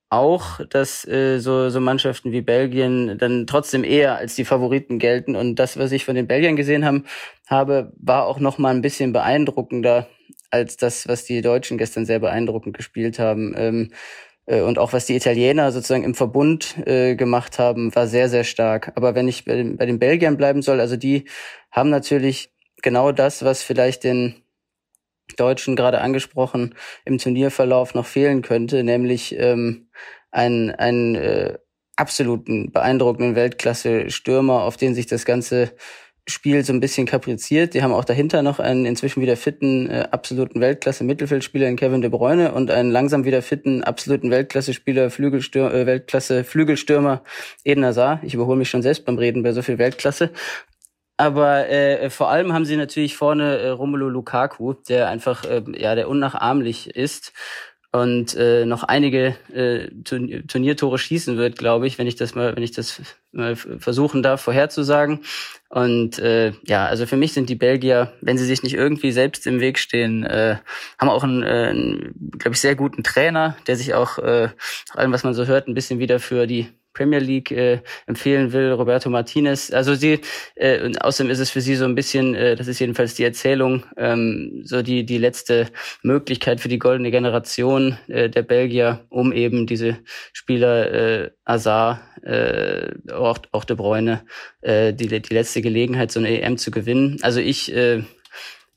auch, 0.09 0.59
dass 0.69 1.07
äh, 1.07 1.39
so, 1.39 1.69
so 1.69 1.79
Mannschaften 1.79 2.31
wie 2.31 2.41
Belgien 2.41 3.17
dann 3.17 3.45
trotzdem 3.47 3.83
eher 3.83 4.17
als 4.17 4.35
die 4.35 4.45
Favoriten 4.45 4.97
gelten. 4.99 5.35
Und 5.35 5.55
das, 5.55 5.77
was 5.77 5.91
ich 5.91 6.05
von 6.05 6.15
den 6.15 6.27
Belgiern 6.27 6.55
gesehen 6.55 6.83
haben, 6.85 7.05
habe, 7.47 7.93
war 7.97 8.25
auch 8.25 8.39
noch 8.39 8.57
mal 8.57 8.73
ein 8.73 8.81
bisschen 8.81 9.13
beeindruckender 9.13 10.07
als 10.51 10.77
das, 10.77 11.07
was 11.07 11.25
die 11.25 11.41
Deutschen 11.41 11.77
gestern 11.77 12.05
sehr 12.05 12.19
beeindruckend 12.19 12.75
gespielt 12.75 13.19
haben. 13.19 13.53
Ähm, 13.55 13.91
äh, 13.91 13.95
und 14.49 14.79
auch 14.79 14.93
was 14.93 15.05
die 15.05 15.15
Italiener 15.15 15.71
sozusagen 15.71 16.03
im 16.03 16.15
Verbund 16.15 16.75
äh, 16.87 17.15
gemacht 17.15 17.59
haben, 17.59 17.93
war 17.95 18.07
sehr, 18.07 18.29
sehr 18.29 18.43
stark. 18.43 18.91
Aber 18.95 19.13
wenn 19.15 19.27
ich 19.27 19.45
bei 19.45 19.55
den, 19.55 19.77
bei 19.77 19.85
den 19.85 19.99
Belgiern 19.99 20.37
bleiben 20.37 20.61
soll, 20.61 20.79
also 20.79 20.97
die 20.97 21.25
haben 21.71 21.89
natürlich 21.89 22.51
genau 22.81 23.11
das, 23.11 23.43
was 23.43 23.61
vielleicht 23.61 24.03
den 24.03 24.43
Deutschen 25.37 25.75
gerade 25.75 26.01
angesprochen 26.01 26.75
im 27.05 27.19
Turnierverlauf 27.19 27.93
noch 27.93 28.05
fehlen 28.05 28.41
könnte, 28.41 28.83
nämlich 28.83 29.35
ähm, 29.37 29.89
einen, 30.31 30.71
einen 30.71 31.15
äh, 31.15 31.57
absoluten 31.95 32.71
beeindruckenden 32.71 33.35
Weltklasse-Stürmer, 33.35 34.63
auf 34.63 34.77
den 34.77 34.95
sich 34.95 35.05
das 35.05 35.25
ganze 35.25 35.73
Spiel 36.29 36.63
so 36.63 36.73
ein 36.73 36.79
bisschen 36.79 37.05
kapriziert. 37.05 37.73
Die 37.73 37.83
haben 37.83 37.93
auch 37.93 38.05
dahinter 38.05 38.41
noch 38.41 38.59
einen 38.59 38.85
inzwischen 38.85 39.21
wieder 39.21 39.35
fitten, 39.35 39.89
äh, 39.89 40.07
absoluten 40.11 40.61
Weltklasse-Mittelfeldspieler 40.61 41.67
in 41.67 41.75
Kevin 41.75 42.01
De 42.01 42.09
Bruyne 42.09 42.53
und 42.53 42.71
einen 42.71 42.91
langsam 42.91 43.25
wieder 43.25 43.41
fitten, 43.41 43.83
absoluten 43.83 44.31
Weltklasse-Spieler, 44.31 45.09
Flügelstür 45.09 45.73
äh, 45.73 45.85
Weltklasse-Flügelstürmer 45.85 47.23
Eden 47.63 47.83
Hazard. 47.83 48.23
Ich 48.23 48.33
überhole 48.33 48.57
mich 48.57 48.69
schon 48.69 48.81
selbst 48.81 49.05
beim 49.05 49.17
Reden 49.17 49.43
bei 49.43 49.51
so 49.53 49.61
viel 49.61 49.77
Weltklasse. 49.77 50.31
Aber 51.19 51.67
äh, 51.67 52.09
vor 52.09 52.29
allem 52.29 52.53
haben 52.53 52.63
sie 52.63 52.77
natürlich 52.77 53.17
vorne 53.17 53.57
äh, 53.57 53.67
Romelu 53.67 54.07
Lukaku, 54.07 54.73
der 54.87 55.09
einfach 55.09 55.43
äh, 55.43 55.63
ja 55.75 55.93
der 55.93 56.07
unnachahmlich 56.07 56.95
ist 56.95 57.33
und 57.91 58.35
äh, 58.35 58.65
noch 58.65 58.83
einige 58.83 59.35
äh, 59.51 59.89
Turniertore 60.03 60.99
schießen 60.99 61.37
wird, 61.37 61.57
glaube 61.57 61.87
ich, 61.87 61.97
wenn 61.97 62.05
ich 62.05 62.15
das 62.15 62.35
mal, 62.35 62.55
wenn 62.55 62.61
ich 62.61 62.71
das 62.71 63.01
mal 63.31 63.55
versuchen 63.55 64.21
darf, 64.21 64.41
vorherzusagen. 64.41 65.21
Und 65.69 66.19
äh, 66.19 66.53
ja, 66.65 66.85
also 66.85 67.07
für 67.07 67.17
mich 67.17 67.33
sind 67.33 67.49
die 67.49 67.55
Belgier, 67.55 68.13
wenn 68.21 68.37
sie 68.37 68.45
sich 68.45 68.61
nicht 68.61 68.75
irgendwie 68.75 69.11
selbst 69.11 69.47
im 69.47 69.59
Weg 69.59 69.79
stehen, 69.79 70.23
äh, 70.23 70.57
haben 70.99 71.09
auch 71.09 71.23
einen, 71.23 71.41
äh, 71.43 72.11
glaube 72.37 72.53
ich, 72.53 72.61
sehr 72.61 72.75
guten 72.75 73.03
Trainer, 73.03 73.57
der 73.65 73.75
sich 73.75 73.95
auch 73.95 74.19
äh, 74.19 74.49
nach 74.89 74.95
allem, 74.95 75.11
was 75.11 75.23
man 75.23 75.33
so 75.33 75.47
hört, 75.47 75.67
ein 75.67 75.73
bisschen 75.73 75.97
wieder 75.97 76.19
für 76.19 76.45
die 76.45 76.67
Premier 76.93 77.19
League 77.19 77.51
äh, 77.51 77.81
empfehlen 78.07 78.51
will, 78.51 78.71
Roberto 78.71 79.09
Martinez. 79.09 79.71
Also 79.71 79.95
sie, 79.95 80.19
äh, 80.55 80.83
und 80.83 81.01
außerdem 81.01 81.31
ist 81.31 81.39
es 81.39 81.49
für 81.49 81.61
sie 81.61 81.75
so 81.75 81.85
ein 81.85 81.95
bisschen, 81.95 82.35
äh, 82.35 82.55
das 82.55 82.67
ist 82.67 82.79
jedenfalls 82.79 83.15
die 83.15 83.23
Erzählung, 83.23 83.83
ähm, 83.97 84.61
so 84.63 84.81
die 84.81 85.05
die 85.05 85.17
letzte 85.17 85.67
Möglichkeit 86.03 86.59
für 86.59 86.69
die 86.69 86.79
goldene 86.79 87.11
Generation 87.11 87.97
äh, 88.07 88.29
der 88.29 88.43
Belgier, 88.43 89.05
um 89.09 89.31
eben 89.31 89.67
diese 89.67 89.97
Spieler 90.33 90.91
äh, 90.91 91.31
Azar, 91.45 92.01
äh, 92.23 92.89
auch, 93.11 93.39
auch 93.51 93.63
De 93.63 93.75
Bruyne, 93.75 94.25
äh, 94.61 94.93
die 94.93 95.07
die 95.07 95.33
letzte 95.33 95.61
Gelegenheit, 95.61 96.11
so 96.11 96.19
eine 96.19 96.41
EM 96.41 96.57
zu 96.57 96.71
gewinnen. 96.71 97.17
Also 97.21 97.39
ich, 97.39 97.73
äh, 97.73 98.03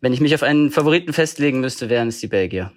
wenn 0.01 0.13
ich 0.13 0.21
mich 0.21 0.35
auf 0.35 0.43
einen 0.43 0.71
Favoriten 0.71 1.13
festlegen 1.13 1.61
müsste, 1.61 1.89
wären 1.89 2.09
es 2.09 2.21
die 2.21 2.29
Belgier 2.29 2.73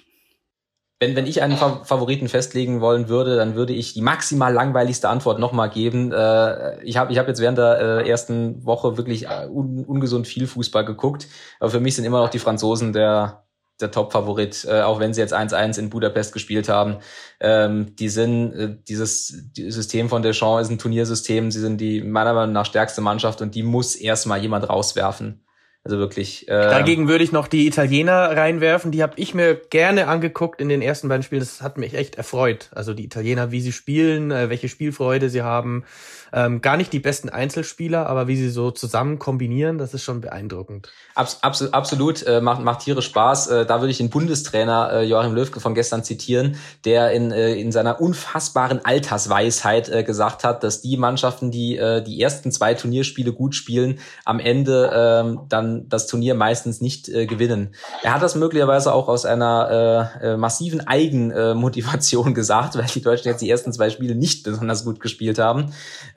wenn, 1.00 1.16
wenn 1.16 1.28
ich 1.28 1.42
einen 1.42 1.58
Favoriten 1.58 2.30
festlegen 2.30 2.80
wollen 2.80 3.10
würde, 3.10 3.36
dann 3.36 3.56
würde 3.56 3.74
ich 3.74 3.94
die 3.94 4.02
maximal 4.02 4.54
langweiligste 4.54 5.10
Antwort 5.10 5.40
nochmal 5.40 5.70
geben. 5.70 6.14
Äh, 6.14 6.82
ich 6.84 6.96
habe 6.96 7.12
ich 7.12 7.18
hab 7.18 7.28
jetzt 7.28 7.42
während 7.42 7.58
der 7.58 7.80
äh, 7.80 8.10
ersten 8.10 8.66
Woche 8.66 8.96
wirklich 8.96 9.26
äh, 9.26 9.48
un, 9.50 9.84
ungesund 9.84 10.26
viel 10.26 10.48
Fußball 10.48 10.86
geguckt. 10.86 11.28
Aber 11.60 11.70
für 11.70 11.82
mich 11.82 11.96
sind 11.96 12.06
immer 12.06 12.22
noch 12.22 12.30
die 12.30 12.40
Franzosen 12.40 12.94
der, 12.94 13.44
der 13.82 13.92
Top-Favorit, 13.92 14.66
auch 14.70 15.02
wenn 15.02 15.14
sie 15.14 15.20
jetzt 15.20 15.34
1-1 15.34 15.78
in 15.78 15.90
Budapest 15.90 16.32
gespielt 16.32 16.70
haben. 16.70 17.00
Ähm, 17.42 17.94
die 17.98 18.08
sind, 18.08 18.86
dieses 18.88 19.52
die 19.52 19.70
System 19.72 20.08
von 20.08 20.22
Deschamps 20.22 20.64
ist 20.64 20.70
ein 20.72 20.80
Turniersystem. 20.80 21.52
Sie 21.52 21.60
sind 21.60 21.82
die 21.82 22.02
meiner 22.02 22.34
Meinung 22.34 22.54
nach 22.54 22.66
stärkste 22.66 23.02
Mannschaft 23.02 23.42
und 23.42 23.54
die 23.54 23.64
muss 23.64 23.96
erstmal 23.96 24.42
jemand 24.42 24.70
rauswerfen. 24.70 25.45
Also 25.86 26.00
wirklich. 26.00 26.48
Äh, 26.48 26.52
Dagegen 26.52 27.08
würde 27.08 27.24
ich 27.24 27.32
noch 27.32 27.48
die 27.48 27.68
Italiener 27.68 28.36
reinwerfen. 28.36 28.92
Die 28.92 29.04
habe 29.04 29.14
ich 29.18 29.36
mir 29.36 29.54
gerne 29.54 30.08
angeguckt 30.08 30.60
in 30.60 30.68
den 30.68 30.82
ersten 30.82 31.08
beiden 31.08 31.22
Spielen. 31.22 31.42
Das 31.42 31.62
hat 31.62 31.78
mich 31.78 31.94
echt 31.94 32.16
erfreut. 32.16 32.72
Also 32.74 32.96
die 32.96 33.06
Italiener, 33.06 33.52
wie 33.52 33.62
sie 33.62 33.72
spielen, 33.72 34.32
äh, 34.32 34.50
welche 34.50 34.68
Spielfreude 34.68 35.30
sie 35.30 35.44
haben. 35.44 35.84
Ähm, 36.36 36.60
gar 36.60 36.76
nicht 36.76 36.92
die 36.92 37.00
besten 37.00 37.30
Einzelspieler, 37.30 38.08
aber 38.08 38.28
wie 38.28 38.36
sie 38.36 38.50
so 38.50 38.70
zusammen 38.70 39.20
kombinieren, 39.20 39.78
das 39.78 39.94
ist 39.94 40.04
schon 40.04 40.20
beeindruckend. 40.20 40.92
Abs 41.14 41.40
abs 41.42 41.62
absolut, 41.72 42.24
äh, 42.24 42.42
macht, 42.42 42.62
macht 42.62 42.82
tierisch 42.82 43.06
Spaß. 43.06 43.48
Äh, 43.48 43.66
da 43.66 43.80
würde 43.80 43.92
ich 43.92 44.00
den 44.00 44.10
Bundestrainer 44.10 44.92
äh, 44.92 45.04
Joachim 45.04 45.34
Löwke 45.34 45.62
von 45.62 45.74
gestern 45.74 46.04
zitieren, 46.04 46.58
der 46.84 47.12
in, 47.12 47.32
äh, 47.32 47.54
in 47.54 47.72
seiner 47.72 48.02
unfassbaren 48.02 48.84
Altersweisheit 48.84 49.88
äh, 49.88 50.04
gesagt 50.04 50.44
hat, 50.44 50.66
dass 50.66 50.82
die 50.82 50.98
Mannschaften, 50.98 51.52
die 51.52 51.78
äh, 51.78 52.04
die 52.04 52.22
ersten 52.22 52.52
zwei 52.52 52.74
Turnierspiele 52.74 53.32
gut 53.32 53.56
spielen, 53.56 54.00
am 54.26 54.42
Ende 54.42 54.92
äh, 54.92 55.46
dann 55.48 55.88
das 55.88 56.08
Turnier 56.08 56.36
meistens 56.36 56.82
nicht 56.82 57.08
äh, 57.08 57.28
gewinnen. 57.28 57.74
Er 58.04 58.14
hat 58.14 58.22
das 58.22 58.36
möglicherweise 58.36 58.94
auch 58.94 59.08
aus 59.08 59.24
einer 59.24 60.12
äh, 60.22 60.34
äh, 60.34 60.38
massiven 60.38 60.86
Eigenmotivation 60.86 62.34
gesagt, 62.34 62.76
weil 62.76 62.88
die 62.94 63.02
Deutschen 63.02 63.30
jetzt 63.30 63.42
die 63.42 63.50
ersten 63.50 63.72
zwei 63.72 63.90
Spiele 63.90 64.16
nicht 64.16 64.44
besonders 64.44 64.84
gut 64.84 65.00
gespielt 65.00 65.40
haben. 65.40 65.72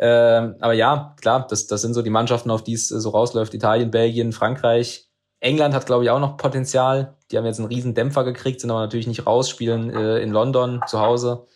Ähm, 0.09 0.55
aber 0.61 0.73
ja, 0.73 1.15
klar, 1.21 1.47
das, 1.49 1.67
das 1.67 1.83
sind 1.83 1.95
so 1.95 2.03
die 2.03 2.11
Mannschaften, 2.11 2.51
auf 2.51 2.65
die 2.65 2.73
es 2.73 2.89
so 2.89 3.11
rausläuft. 3.11 3.53
Italien, 3.55 3.91
Belgien, 3.91 4.33
Frankreich. 4.33 5.09
England 5.41 5.75
hat, 5.75 5.87
glaube 5.87 6.05
ich, 6.05 6.11
auch 6.11 6.19
noch 6.19 6.37
Potenzial. 6.37 7.17
Die 7.31 7.37
haben 7.37 7.45
jetzt 7.45 7.59
einen 7.59 7.69
riesen 7.69 7.95
Dämpfer 7.95 8.25
gekriegt, 8.25 8.61
sind 8.61 8.71
aber 8.71 8.81
natürlich 8.81 9.07
nicht 9.07 9.27
raus, 9.27 9.49
spielen 9.49 9.91
äh, 9.91 10.19
in 10.21 10.33
London 10.33 10.81
zu 10.87 11.01
Hause. 11.01 11.47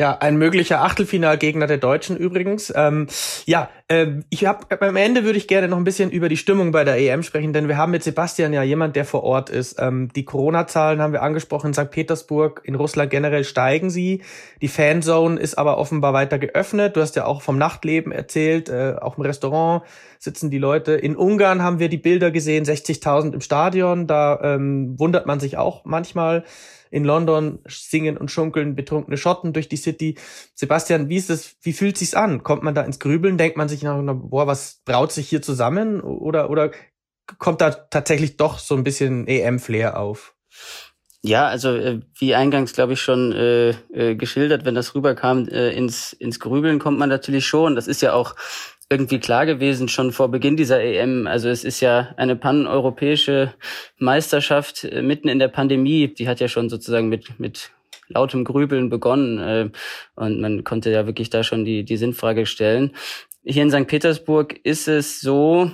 Ja, 0.00 0.16
ein 0.16 0.38
möglicher 0.38 0.80
Achtelfinalgegner 0.80 1.66
der 1.66 1.76
Deutschen 1.76 2.16
übrigens. 2.16 2.72
Ähm, 2.74 3.06
ja, 3.44 3.68
äh, 3.88 4.06
ich 4.30 4.46
habe 4.46 4.80
am 4.80 4.96
Ende 4.96 5.24
würde 5.24 5.36
ich 5.36 5.46
gerne 5.46 5.68
noch 5.68 5.76
ein 5.76 5.84
bisschen 5.84 6.10
über 6.10 6.30
die 6.30 6.38
Stimmung 6.38 6.72
bei 6.72 6.84
der 6.84 6.96
EM 6.96 7.22
sprechen, 7.22 7.52
denn 7.52 7.68
wir 7.68 7.76
haben 7.76 7.90
mit 7.90 8.02
Sebastian 8.02 8.54
ja 8.54 8.62
jemand, 8.62 8.96
der 8.96 9.04
vor 9.04 9.24
Ort 9.24 9.50
ist. 9.50 9.78
Ähm, 9.78 10.08
die 10.16 10.24
Corona-Zahlen 10.24 11.02
haben 11.02 11.12
wir 11.12 11.20
angesprochen 11.20 11.66
in 11.66 11.74
St. 11.74 11.90
Petersburg, 11.90 12.62
in 12.64 12.76
Russland 12.76 13.10
generell 13.10 13.44
steigen 13.44 13.90
sie. 13.90 14.22
Die 14.62 14.68
Fanzone 14.68 15.38
ist 15.38 15.58
aber 15.58 15.76
offenbar 15.76 16.14
weiter 16.14 16.38
geöffnet. 16.38 16.96
Du 16.96 17.02
hast 17.02 17.14
ja 17.16 17.26
auch 17.26 17.42
vom 17.42 17.58
Nachtleben 17.58 18.10
erzählt, 18.10 18.70
äh, 18.70 18.94
auch 18.98 19.18
im 19.18 19.24
Restaurant 19.24 19.82
sitzen 20.20 20.50
die 20.50 20.58
Leute. 20.58 20.92
In 20.92 21.16
Ungarn 21.16 21.62
haben 21.62 21.78
wir 21.78 21.88
die 21.88 21.96
Bilder 21.96 22.30
gesehen, 22.30 22.64
60.000 22.64 23.32
im 23.32 23.40
Stadion. 23.40 24.06
Da 24.06 24.38
ähm, 24.42 24.98
wundert 24.98 25.26
man 25.26 25.40
sich 25.40 25.56
auch 25.56 25.84
manchmal 25.86 26.44
in 26.90 27.04
London 27.04 27.60
singen 27.66 28.18
und 28.18 28.30
schunkeln 28.30 28.76
betrunkene 28.76 29.16
Schotten 29.16 29.54
durch 29.54 29.68
die 29.68 29.76
City. 29.76 30.18
Sebastian, 30.54 31.08
wie 31.08 31.16
ist 31.16 31.30
es, 31.30 31.56
wie 31.62 31.72
fühlt 31.72 31.96
sich's 31.96 32.14
an? 32.14 32.42
Kommt 32.42 32.62
man 32.62 32.74
da 32.74 32.82
ins 32.82 32.98
Grübeln? 32.98 33.38
Denkt 33.38 33.56
man 33.56 33.68
sich 33.68 33.82
nach, 33.82 33.98
boah, 34.14 34.46
was 34.46 34.82
braut 34.84 35.10
sich 35.10 35.28
hier 35.28 35.40
zusammen? 35.40 36.02
Oder, 36.02 36.50
oder 36.50 36.70
kommt 37.38 37.62
da 37.62 37.70
tatsächlich 37.70 38.36
doch 38.36 38.58
so 38.58 38.74
ein 38.74 38.84
bisschen 38.84 39.26
EM-Flair 39.26 39.98
auf? 39.98 40.34
Ja, 41.22 41.46
also 41.48 41.74
äh, 41.74 42.00
wie 42.18 42.34
eingangs 42.34 42.72
glaube 42.72 42.94
ich 42.94 43.00
schon 43.00 43.32
äh, 43.32 43.70
äh, 43.92 44.16
geschildert, 44.16 44.64
wenn 44.64 44.74
das 44.74 44.94
rüberkam, 44.94 45.48
äh, 45.48 45.70
ins, 45.70 46.12
ins 46.12 46.40
Grübeln 46.40 46.78
kommt 46.78 46.98
man 46.98 47.08
natürlich 47.08 47.46
schon. 47.46 47.74
Das 47.74 47.86
ist 47.86 48.02
ja 48.02 48.14
auch 48.14 48.34
irgendwie 48.90 49.20
klar 49.20 49.46
gewesen 49.46 49.88
schon 49.88 50.10
vor 50.10 50.30
Beginn 50.30 50.56
dieser 50.56 50.82
EM. 50.82 51.26
Also 51.28 51.48
es 51.48 51.64
ist 51.64 51.80
ja 51.80 52.12
eine 52.16 52.34
paneuropäische 52.34 53.54
Meisterschaft 53.98 54.84
äh, 54.84 55.00
mitten 55.00 55.28
in 55.28 55.38
der 55.38 55.48
Pandemie. 55.48 56.08
Die 56.08 56.28
hat 56.28 56.40
ja 56.40 56.48
schon 56.48 56.68
sozusagen 56.68 57.08
mit, 57.08 57.38
mit 57.38 57.70
lautem 58.08 58.44
Grübeln 58.44 58.90
begonnen. 58.90 59.38
Äh, 59.38 59.70
und 60.16 60.40
man 60.40 60.64
konnte 60.64 60.90
ja 60.90 61.06
wirklich 61.06 61.30
da 61.30 61.44
schon 61.44 61.64
die, 61.64 61.84
die 61.84 61.96
Sinnfrage 61.96 62.46
stellen. 62.46 62.90
Hier 63.44 63.62
in 63.62 63.70
St. 63.70 63.86
Petersburg 63.86 64.58
ist 64.64 64.88
es 64.88 65.20
so, 65.20 65.70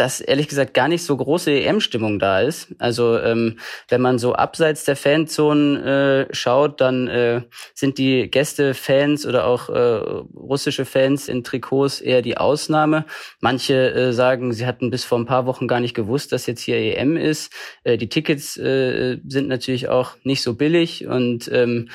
dass 0.00 0.20
ehrlich 0.20 0.48
gesagt 0.48 0.74
gar 0.74 0.88
nicht 0.88 1.04
so 1.04 1.16
große 1.16 1.50
EM-Stimmung 1.50 2.18
da 2.18 2.40
ist. 2.40 2.74
Also 2.78 3.18
ähm, 3.18 3.58
wenn 3.88 4.00
man 4.00 4.18
so 4.18 4.34
abseits 4.34 4.84
der 4.84 4.96
Fanzonen 4.96 5.76
äh, 5.76 6.34
schaut, 6.34 6.80
dann 6.80 7.08
äh, 7.08 7.42
sind 7.74 7.98
die 7.98 8.30
Gäste-Fans 8.30 9.26
oder 9.26 9.46
auch 9.46 9.68
äh, 9.68 9.78
russische 9.78 10.84
Fans 10.84 11.28
in 11.28 11.44
Trikots 11.44 12.00
eher 12.00 12.22
die 12.22 12.36
Ausnahme. 12.36 13.04
Manche 13.40 13.92
äh, 13.92 14.12
sagen, 14.12 14.52
sie 14.52 14.66
hatten 14.66 14.90
bis 14.90 15.04
vor 15.04 15.18
ein 15.18 15.26
paar 15.26 15.46
Wochen 15.46 15.68
gar 15.68 15.80
nicht 15.80 15.94
gewusst, 15.94 16.32
dass 16.32 16.46
jetzt 16.46 16.60
hier 16.60 16.76
EM 16.76 17.16
ist. 17.16 17.52
Äh, 17.84 17.98
die 17.98 18.08
Tickets 18.08 18.56
äh, 18.56 19.18
sind 19.26 19.48
natürlich 19.48 19.88
auch 19.88 20.16
nicht 20.22 20.42
so 20.42 20.54
billig 20.54 21.06
und 21.06 21.50
ähm, 21.52 21.88
äh, 21.88 21.90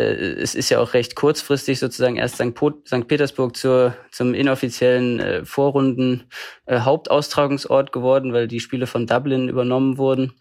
es 0.00 0.54
ist 0.54 0.70
ja 0.70 0.80
auch 0.80 0.94
recht 0.94 1.14
kurzfristig 1.14 1.78
sozusagen 1.78 2.16
erst 2.16 2.36
St. 2.36 2.54
St. 2.86 3.08
Petersburg 3.08 3.56
zur, 3.56 3.94
zum 4.10 4.34
inoffiziellen 4.34 5.20
äh, 5.20 5.44
Vorrunden 5.44 6.24
äh, 6.66 6.80
Hauptaustragungsort 6.80 7.92
geworden, 7.92 8.32
weil 8.32 8.48
die 8.48 8.60
Spiele 8.60 8.86
von 8.86 9.06
Dublin 9.06 9.48
übernommen 9.48 9.98
wurden. 9.98 10.34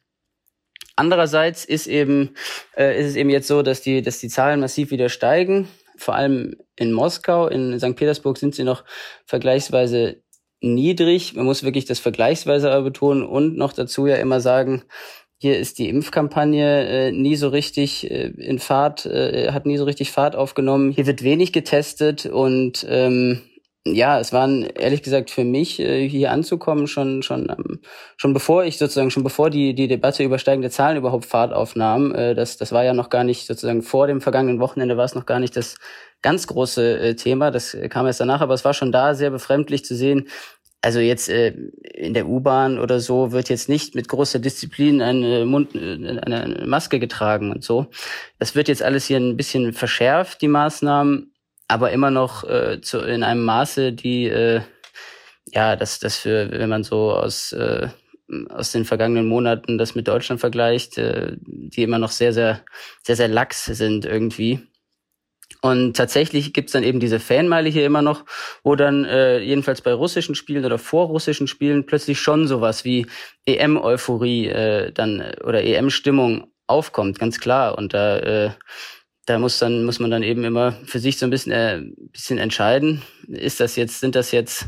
Andererseits 0.96 1.64
ist 1.64 1.88
eben 1.88 2.36
äh, 2.76 3.00
ist 3.00 3.08
es 3.08 3.16
eben 3.16 3.30
jetzt 3.30 3.48
so, 3.48 3.62
dass 3.62 3.82
die 3.82 4.02
dass 4.02 4.20
die 4.20 4.30
Zahlen 4.30 4.60
massiv 4.60 4.92
wieder 4.92 5.10
steigen. 5.10 5.68
Vor 5.98 6.16
allem 6.16 6.56
in 6.76 6.94
Moskau, 6.94 7.48
in 7.48 7.80
St. 7.80 7.96
Petersburg 7.96 8.38
sind 8.38 8.56
sie 8.56 8.64
noch 8.64 8.84
vergleichsweise 9.26 10.22
niedrig. 10.62 11.36
Man 11.36 11.46
muss 11.46 11.64
wirklich 11.64 11.86
das 11.86 12.00
vergleichsweise 12.00 12.82
betonen 12.82 13.24
und 13.24 13.58
noch 13.58 13.74
dazu 13.74 14.08
ja 14.08 14.16
immer 14.16 14.42
sagen, 14.42 14.84
hier 15.42 15.58
ist 15.58 15.80
die 15.80 15.88
Impfkampagne 15.88 16.88
äh, 16.88 17.12
nie 17.14 17.38
so 17.38 17.48
richtig 17.48 18.12
äh, 18.12 18.28
in 18.28 18.60
Fahrt, 18.60 19.06
äh, 19.06 19.52
hat 19.54 19.66
nie 19.66 19.78
so 19.78 19.86
richtig 19.86 20.12
Fahrt 20.12 20.36
aufgenommen. 20.36 20.92
Hier 20.92 21.08
wird 21.08 21.24
wenig 21.24 21.54
getestet 21.54 22.26
und 22.26 22.86
ähm, 22.90 23.42
ja, 23.86 24.20
es 24.20 24.34
waren 24.34 24.64
ehrlich 24.64 25.02
gesagt 25.02 25.32
für 25.32 25.46
mich 25.46 25.80
äh, 25.80 26.08
hier 26.10 26.32
anzukommen 26.32 26.88
schon 26.88 27.24
schon 27.24 27.48
ähm, 27.50 27.80
schon 28.18 28.34
bevor 28.34 28.66
ich 28.66 28.78
sozusagen 28.78 29.12
schon 29.12 29.24
bevor 29.24 29.50
die 29.50 29.74
die 29.74 29.88
Debatte 29.88 30.24
über 30.24 30.40
steigende 30.40 30.70
Zahlen 30.70 30.98
überhaupt 30.98 31.26
Fahrt 31.26 31.54
aufnahm. 31.54 32.14
Äh, 32.14 32.36
das 32.36 32.58
das 32.58 32.74
war 32.74 32.84
ja 32.84 32.94
noch 32.94 33.10
gar 33.10 33.24
nicht 33.24 33.48
sozusagen 33.48 33.82
vor 33.82 34.08
dem 34.08 34.20
vergangenen 34.20 34.60
Wochenende 34.60 34.98
war 34.98 35.06
es 35.06 35.16
noch 35.16 35.26
gar 35.26 35.40
nicht 35.40 35.56
das 35.56 35.78
ganz 36.22 36.48
große 36.48 37.00
äh, 37.00 37.16
Thema. 37.16 37.50
Das 37.50 37.78
kam 37.90 38.06
erst 38.06 38.20
danach, 38.20 38.42
aber 38.42 38.54
es 38.54 38.66
war 38.66 38.74
schon 38.74 38.92
da 38.92 39.16
sehr 39.16 39.30
befremdlich 39.30 39.86
zu 39.86 39.96
sehen, 39.96 40.28
also 40.82 41.00
jetzt 41.00 41.30
äh, 41.30 41.54
in 41.94 42.14
der 42.14 42.28
U-Bahn 42.28 42.80
oder 42.80 43.00
so 43.00 43.32
wird 43.32 43.50
jetzt 43.50 43.70
nicht 43.70 43.96
mit 43.96 44.08
großer 44.08 44.40
Disziplin 44.40 45.02
eine, 45.02 45.46
Mund, 45.46 45.76
äh, 45.76 46.20
eine 46.22 46.66
Maske 46.66 47.00
getragen 47.00 47.52
und 47.52 47.64
so. 47.64 47.88
Das 48.38 48.56
wird 48.56 48.68
jetzt 48.68 48.84
alles 48.84 49.06
hier 49.06 49.18
ein 49.18 49.38
bisschen 49.38 49.74
verschärft, 49.74 50.42
die 50.42 50.48
Maßnahmen, 50.48 51.34
aber 51.68 51.92
immer 51.92 52.12
noch 52.12 52.44
äh, 52.44 52.80
zu, 52.82 53.00
in 53.00 53.24
einem 53.24 53.44
Maße, 53.44 53.94
die 53.94 54.26
äh, 54.26 54.62
ja, 55.52 55.76
das, 55.76 56.00
das 56.00 56.18
für, 56.18 56.52
wenn 56.52 56.70
man 56.70 56.84
so 56.84 57.12
aus 57.12 57.52
äh, 57.52 57.90
aus 58.50 58.72
den 58.72 58.86
vergangenen 58.86 59.28
Monaten 59.28 59.78
das 59.78 59.96
mit 59.96 60.08
Deutschland 60.08 60.40
vergleicht, 60.40 60.98
äh, 60.98 61.36
die 61.42 61.84
immer 61.84 61.98
noch 61.98 62.12
sehr, 62.12 62.34
sehr, 62.34 62.62
sehr, 63.04 63.16
sehr 63.16 63.28
lax 63.28 63.66
sind 63.66 64.06
irgendwie. 64.06 64.62
Und 65.62 65.98
tatsächlich 65.98 66.54
gibt's 66.54 66.72
dann 66.72 66.84
eben 66.84 67.02
diese 67.02 67.20
Fanmeile 67.20 67.70
hier 67.70 67.86
immer 67.86 68.02
noch, 68.02 68.24
wo 68.64 68.76
dann 68.76 69.04
äh, 69.04 69.40
jedenfalls 69.40 69.82
bei 69.82 69.92
russischen 69.92 70.36
Spielen 70.36 70.64
oder 70.64 70.78
vor 70.78 71.08
russischen 71.08 71.48
Spielen 71.48 71.86
plötzlich 71.86 72.20
schon 72.20 72.48
sowas 72.48 72.86
wie 72.86 73.08
EM-Euphorie 73.46 74.48
äh, 74.48 74.92
dann 74.94 75.22
oder 75.44 75.64
EM-Stimmung 75.64 76.48
aufkommt, 76.68 77.20
ganz 77.20 77.40
klar. 77.40 77.78
Und 77.78 77.94
da 77.94 78.20
äh, 78.20 78.52
da 79.26 79.38
muss 79.38 79.60
dann 79.60 79.84
muss 79.84 80.00
man 80.00 80.12
dann 80.12 80.24
eben 80.24 80.44
immer 80.44 80.72
für 80.86 81.00
sich 81.00 81.18
so 81.18 81.26
ein 81.26 81.30
bisschen 81.30 81.52
äh, 81.52 81.82
bisschen 82.12 82.38
entscheiden, 82.38 83.02
ist 83.28 83.60
das 83.60 83.76
jetzt 83.76 84.00
sind 84.00 84.16
das 84.16 84.32
jetzt 84.32 84.68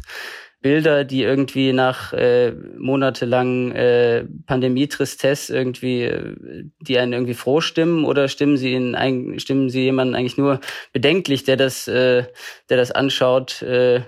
Bilder, 0.61 1.05
die 1.05 1.23
irgendwie 1.23 1.73
nach 1.73 2.13
äh, 2.13 2.51
monatelangen 2.77 3.71
äh, 3.71 4.25
Pandemie-Tristesse 4.45 5.55
irgendwie, 5.55 6.03
äh, 6.03 6.65
die 6.79 6.99
einen 6.99 7.13
irgendwie 7.13 7.33
froh 7.33 7.61
stimmen 7.61 8.05
oder 8.05 8.27
stimmen 8.27 8.57
sie 8.57 8.73
in, 8.73 9.39
stimmen 9.39 9.69
sie 9.69 9.81
jemanden 9.81 10.13
eigentlich 10.13 10.37
nur 10.37 10.59
bedenklich, 10.93 11.43
der 11.43 11.57
das, 11.57 11.87
äh, 11.87 12.25
der 12.69 12.77
das 12.77 12.91
anschaut 12.91 13.63
äh, 13.63 14.01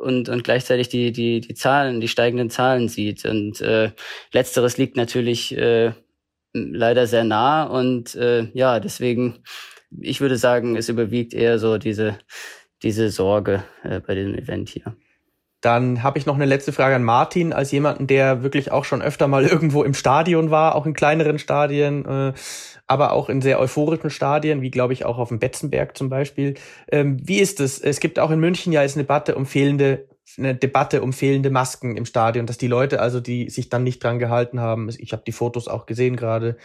und 0.00 0.28
und 0.28 0.44
gleichzeitig 0.44 0.88
die 0.88 1.10
die 1.10 1.40
die 1.40 1.54
Zahlen, 1.54 2.00
die 2.00 2.08
steigenden 2.08 2.50
Zahlen 2.50 2.88
sieht 2.88 3.24
und 3.24 3.60
äh, 3.60 3.90
letzteres 4.32 4.78
liegt 4.78 4.96
natürlich 4.96 5.56
äh, 5.56 5.92
leider 6.52 7.06
sehr 7.06 7.24
nah 7.24 7.64
und 7.64 8.14
äh, 8.14 8.48
ja 8.52 8.78
deswegen 8.78 9.42
ich 10.00 10.20
würde 10.20 10.36
sagen, 10.36 10.76
es 10.76 10.88
überwiegt 10.88 11.34
eher 11.34 11.58
so 11.58 11.78
diese 11.78 12.18
diese 12.82 13.10
Sorge 13.10 13.64
äh, 13.82 14.00
bei 14.00 14.14
diesem 14.14 14.34
Event 14.34 14.68
hier. 14.68 14.94
Dann 15.60 16.02
habe 16.02 16.18
ich 16.18 16.26
noch 16.26 16.36
eine 16.36 16.44
letzte 16.44 16.72
Frage 16.72 16.94
an 16.94 17.02
Martin, 17.02 17.52
als 17.52 17.72
jemanden, 17.72 18.06
der 18.06 18.42
wirklich 18.42 18.70
auch 18.70 18.84
schon 18.84 19.02
öfter 19.02 19.28
mal 19.28 19.44
irgendwo 19.46 19.82
im 19.82 19.94
Stadion 19.94 20.50
war, 20.50 20.74
auch 20.74 20.86
in 20.86 20.94
kleineren 20.94 21.38
Stadien, 21.38 22.04
äh, 22.04 22.32
aber 22.86 23.12
auch 23.12 23.28
in 23.28 23.42
sehr 23.42 23.60
euphorischen 23.60 24.10
Stadien, 24.10 24.62
wie 24.62 24.70
glaube 24.70 24.92
ich 24.92 25.04
auch 25.04 25.18
auf 25.18 25.28
dem 25.28 25.38
Betzenberg 25.38 25.96
zum 25.96 26.08
Beispiel. 26.08 26.54
Ähm, 26.90 27.18
wie 27.22 27.38
ist 27.38 27.60
es? 27.60 27.80
Es 27.80 28.00
gibt 28.00 28.18
auch 28.18 28.30
in 28.30 28.40
München 28.40 28.72
ja 28.72 28.82
jetzt 28.82 28.96
eine 28.96 29.04
Debatte 29.04 29.34
um 29.34 29.46
fehlende 29.46 30.06
eine 30.36 30.54
Debatte 30.54 31.02
um 31.02 31.12
fehlende 31.12 31.50
Masken 31.50 31.96
im 31.96 32.04
Stadion, 32.04 32.46
dass 32.46 32.58
die 32.58 32.66
Leute 32.66 33.00
also, 33.00 33.18
die 33.18 33.48
sich 33.48 33.70
dann 33.70 33.82
nicht 33.82 34.04
dran 34.04 34.18
gehalten 34.18 34.60
haben, 34.60 34.90
ich 34.98 35.12
habe 35.12 35.22
die 35.26 35.32
Fotos 35.32 35.68
auch 35.68 35.86
gesehen 35.86 36.16
gerade. 36.16 36.58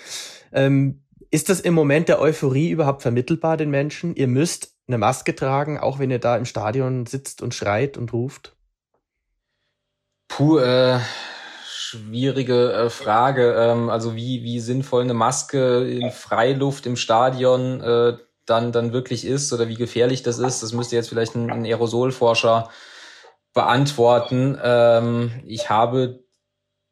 Ähm, 0.52 1.04
ist 1.32 1.50
das 1.50 1.62
im 1.62 1.74
Moment 1.74 2.10
der 2.10 2.20
Euphorie 2.20 2.70
überhaupt 2.70 3.02
vermittelbar 3.02 3.58
den 3.58 3.72
Menschen? 3.72 4.16
Ihr 4.16 4.28
müsst 4.28 4.76
eine 4.88 4.98
Maske 4.98 5.34
tragen, 5.34 5.80
auch 5.80 5.98
wenn 5.98 6.12
ihr 6.12 6.20
da 6.20 6.38
im 6.38 6.46
Stadion 6.46 7.06
sitzt 7.06 7.42
und 7.42 7.54
schreit 7.54 7.98
und 7.98 8.12
ruft? 8.14 8.56
Puh, 10.36 10.58
äh, 10.58 11.00
schwierige 11.64 12.74
äh, 12.74 12.90
Frage. 12.90 13.54
Ähm, 13.54 13.92
also 13.92 14.16
wie, 14.16 14.42
wie 14.42 14.60
sinnvoll 14.60 15.04
eine 15.04 15.14
Maske 15.14 15.88
in 15.88 16.10
Freiluft 16.10 16.88
im 16.88 16.96
Stadion 16.96 17.82
äh, 17.82 18.18
dann, 18.48 18.72
dann 18.72 18.94
wirklich 18.94 19.26
ist 19.26 19.54
oder 19.54 19.68
wie 19.68 19.76
gefährlich 19.76 20.24
das 20.24 20.40
ist, 20.40 20.64
das 20.64 20.74
müsste 20.74 20.96
jetzt 20.96 21.10
vielleicht 21.10 21.36
ein, 21.36 21.52
ein 21.52 21.66
Aerosolforscher 21.66 22.70
beantworten. 23.54 24.58
Ähm, 24.64 25.44
ich 25.46 25.70
habe 25.70 26.24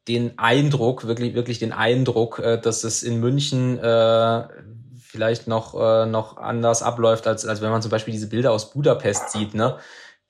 den 0.07 0.37
Eindruck, 0.37 1.07
wirklich, 1.07 1.33
wirklich 1.33 1.57
den 1.57 1.73
Eindruck, 1.73 2.37
äh, 2.37 2.61
dass 2.61 2.83
es 2.83 3.01
in 3.01 3.19
München 3.19 3.79
äh, 3.79 4.47
vielleicht 4.99 5.47
noch, 5.47 5.73
äh, 5.73 6.05
noch 6.05 6.37
anders 6.37 6.83
abläuft, 6.83 7.25
als, 7.25 7.47
als 7.47 7.59
wenn 7.59 7.71
man 7.71 7.81
zum 7.81 7.89
Beispiel 7.89 8.11
diese 8.11 8.29
Bilder 8.29 8.51
aus 8.51 8.69
Budapest 8.69 9.31
sieht, 9.31 9.55
ne? 9.55 9.79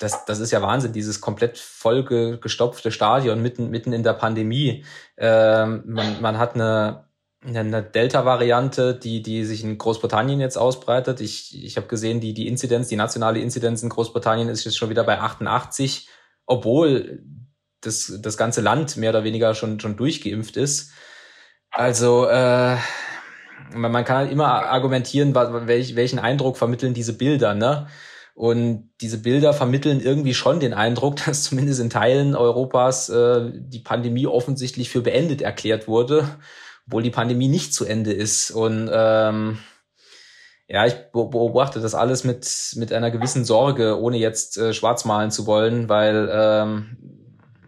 Das, 0.02 0.26
das 0.26 0.40
ist 0.40 0.52
ja 0.52 0.62
Wahnsinn, 0.62 0.94
dieses 0.94 1.22
komplett 1.22 1.58
vollgestopfte 1.58 2.92
Stadion 2.92 3.42
mitten, 3.42 3.70
mitten 3.70 3.94
in 3.94 4.04
der 4.04 4.14
Pandemie. 4.14 4.84
Ähm, 5.18 5.84
man, 5.86 6.22
man 6.22 6.38
hat 6.40 6.56
eine, 6.56 7.06
eine 7.46 7.84
Delta-Variante, 7.84 8.96
die, 8.96 9.22
die 9.22 9.46
sich 9.46 9.64
in 9.64 9.78
Großbritannien 9.78 10.40
jetzt 10.40 10.58
ausbreitet. 10.58 11.22
Ich, 11.22 11.64
ich 11.64 11.78
habe 11.78 11.88
gesehen, 11.88 12.20
die, 12.20 12.34
die 12.34 12.48
Inzidenz, 12.48 12.88
die 12.88 12.96
nationale 12.96 13.40
Inzidenz 13.40 13.84
in 13.84 13.90
Großbritannien 13.90 14.50
ist 14.50 14.66
jetzt 14.66 14.78
schon 14.78 14.90
wieder 14.90 15.04
bei 15.04 15.20
88, 15.20 16.10
obwohl 16.48 17.24
das, 17.82 18.20
das 18.22 18.38
ganze 18.38 18.62
Land 18.62 18.98
mehr 18.98 19.12
oder 19.12 19.24
weniger 19.24 19.54
schon, 19.54 19.80
schon 19.80 19.98
durchgeimpft 19.98 20.58
ist. 20.58 20.92
Also 21.70 22.28
äh, 22.28 22.78
man, 23.74 23.92
man 23.92 24.04
kann 24.04 24.18
halt 24.18 24.32
immer 24.32 24.48
argumentieren, 24.48 25.36
welch, 25.36 25.96
welchen 25.96 26.20
Eindruck 26.20 26.58
vermitteln 26.58 26.94
diese 26.94 27.14
Bilder, 27.14 27.54
ne? 27.54 27.88
Und 28.42 28.90
diese 29.02 29.20
Bilder 29.20 29.54
vermitteln 29.54 30.00
irgendwie 30.02 30.34
schon 30.34 30.60
den 30.60 30.74
Eindruck, 30.74 31.18
dass 31.28 31.44
zumindest 31.44 31.80
in 31.80 31.92
Teilen 31.92 32.36
Europas 32.36 33.08
äh, 33.08 33.52
die 33.54 33.82
Pandemie 33.82 34.26
offensichtlich 34.26 34.90
für 34.90 35.02
beendet 35.02 35.44
erklärt 35.44 35.88
wurde, 35.88 36.28
obwohl 36.88 37.04
die 37.04 37.12
Pandemie 37.12 37.50
nicht 37.50 37.72
zu 37.72 37.86
Ende 37.86 38.12
ist. 38.12 38.50
Und 38.50 38.90
ähm, 38.92 39.60
ja, 40.68 40.88
ich 40.88 40.96
beobachte 41.12 41.82
das 41.82 41.94
alles 41.94 42.24
mit, 42.24 42.74
mit 42.78 42.92
einer 42.92 43.12
gewissen 43.12 43.46
Sorge, 43.46 44.02
ohne 44.02 44.18
jetzt 44.18 44.58
äh, 44.58 44.74
schwarz 44.74 45.06
malen 45.06 45.30
zu 45.30 45.46
wollen, 45.46 45.88
weil 45.88 46.28
ähm, 46.34 47.21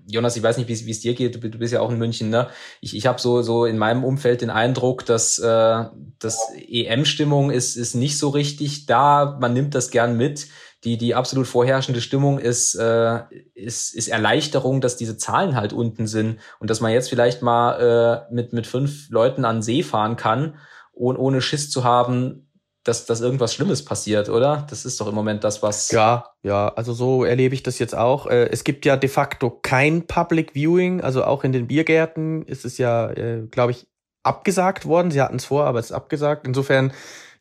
Jonas, 0.08 0.36
ich 0.36 0.44
weiß 0.44 0.58
nicht, 0.58 0.68
wie 0.68 0.92
es 0.92 1.00
dir 1.00 1.14
geht, 1.14 1.36
du, 1.36 1.50
du, 1.50 1.58
bist 1.58 1.74
ja 1.74 1.80
auch 1.80 1.92
in 1.92 1.98
München, 1.98 2.30
ne? 2.30 2.50
Ich, 2.82 2.96
ich 2.96 3.06
habe 3.06 3.22
so, 3.22 3.42
so 3.42 3.66
in 3.66 3.78
meinem 3.78 4.04
Umfeld 4.04 4.42
den 4.42 4.50
Eindruck, 4.50 5.06
dass 5.06 5.40
äh, 5.40 5.86
das 6.20 6.40
EM-Stimmung 6.68 7.52
ist, 7.52 7.76
ist 7.76 7.96
nicht 7.96 8.18
so 8.18 8.30
richtig 8.30 8.86
da. 8.86 9.38
Man 9.40 9.54
nimmt 9.54 9.76
das 9.76 9.92
gern 9.92 10.18
mit. 10.18 10.48
Die, 10.84 10.98
die 10.98 11.16
absolut 11.16 11.48
vorherrschende 11.48 12.02
Stimmung 12.02 12.40
ist, 12.40 12.76
äh, 12.76 13.22
ist, 13.54 13.96
ist 13.96 14.10
Erleichterung, 14.10 14.82
dass 14.82 14.98
diese 14.98 15.16
Zahlen 15.16 15.56
halt 15.56 15.72
unten 15.72 16.08
sind 16.08 16.40
und 16.60 16.70
dass 16.70 16.82
man 16.82 16.92
jetzt 16.92 17.08
vielleicht 17.08 17.42
mal 17.42 18.28
äh, 18.30 18.34
mit, 18.34 18.52
mit 18.52 18.68
fünf 18.68 19.10
Leuten 19.10 19.46
an 19.46 19.62
See 19.62 19.82
fahren 19.82 20.18
kann, 20.18 20.56
ohne, 20.92 21.18
ohne 21.18 21.42
Schiss 21.42 21.70
zu 21.72 21.86
haben, 21.86 22.50
dass, 22.84 23.06
dass 23.06 23.22
irgendwas 23.22 23.54
Schlimmes 23.54 23.86
passiert, 23.86 24.30
oder? 24.30 24.68
Das 24.70 24.86
ist 24.86 25.00
doch 25.00 25.08
im 25.08 25.16
Moment 25.16 25.44
das, 25.44 25.64
was. 25.64 25.92
Ja, 25.92 26.26
ja, 26.44 26.68
also 26.70 26.94
so 26.94 27.24
erlebe 27.24 27.56
ich 27.56 27.64
das 27.64 27.80
jetzt 27.80 27.96
auch. 27.96 28.28
Äh, 28.28 28.50
es 28.50 28.64
gibt 28.64 28.86
ja 28.86 28.98
de 28.98 29.10
facto 29.10 29.50
kein 29.50 30.06
Public 30.06 30.54
Viewing, 30.54 31.02
also 31.02 31.24
auch 31.24 31.44
in 31.44 31.52
den 31.52 31.68
Biergärten 31.68 32.44
ist 32.46 32.66
es 32.66 32.78
ja, 32.78 33.10
äh, 33.12 33.48
glaube 33.50 33.72
ich, 33.72 33.88
abgesagt 34.24 34.86
worden. 34.86 35.12
Sie 35.12 35.22
hatten 35.22 35.38
es 35.38 35.46
vor, 35.46 35.66
aber 35.66 35.80
es 35.80 35.88
ist 35.88 35.92
abgesagt. 35.94 36.46
Insofern, 36.46 36.92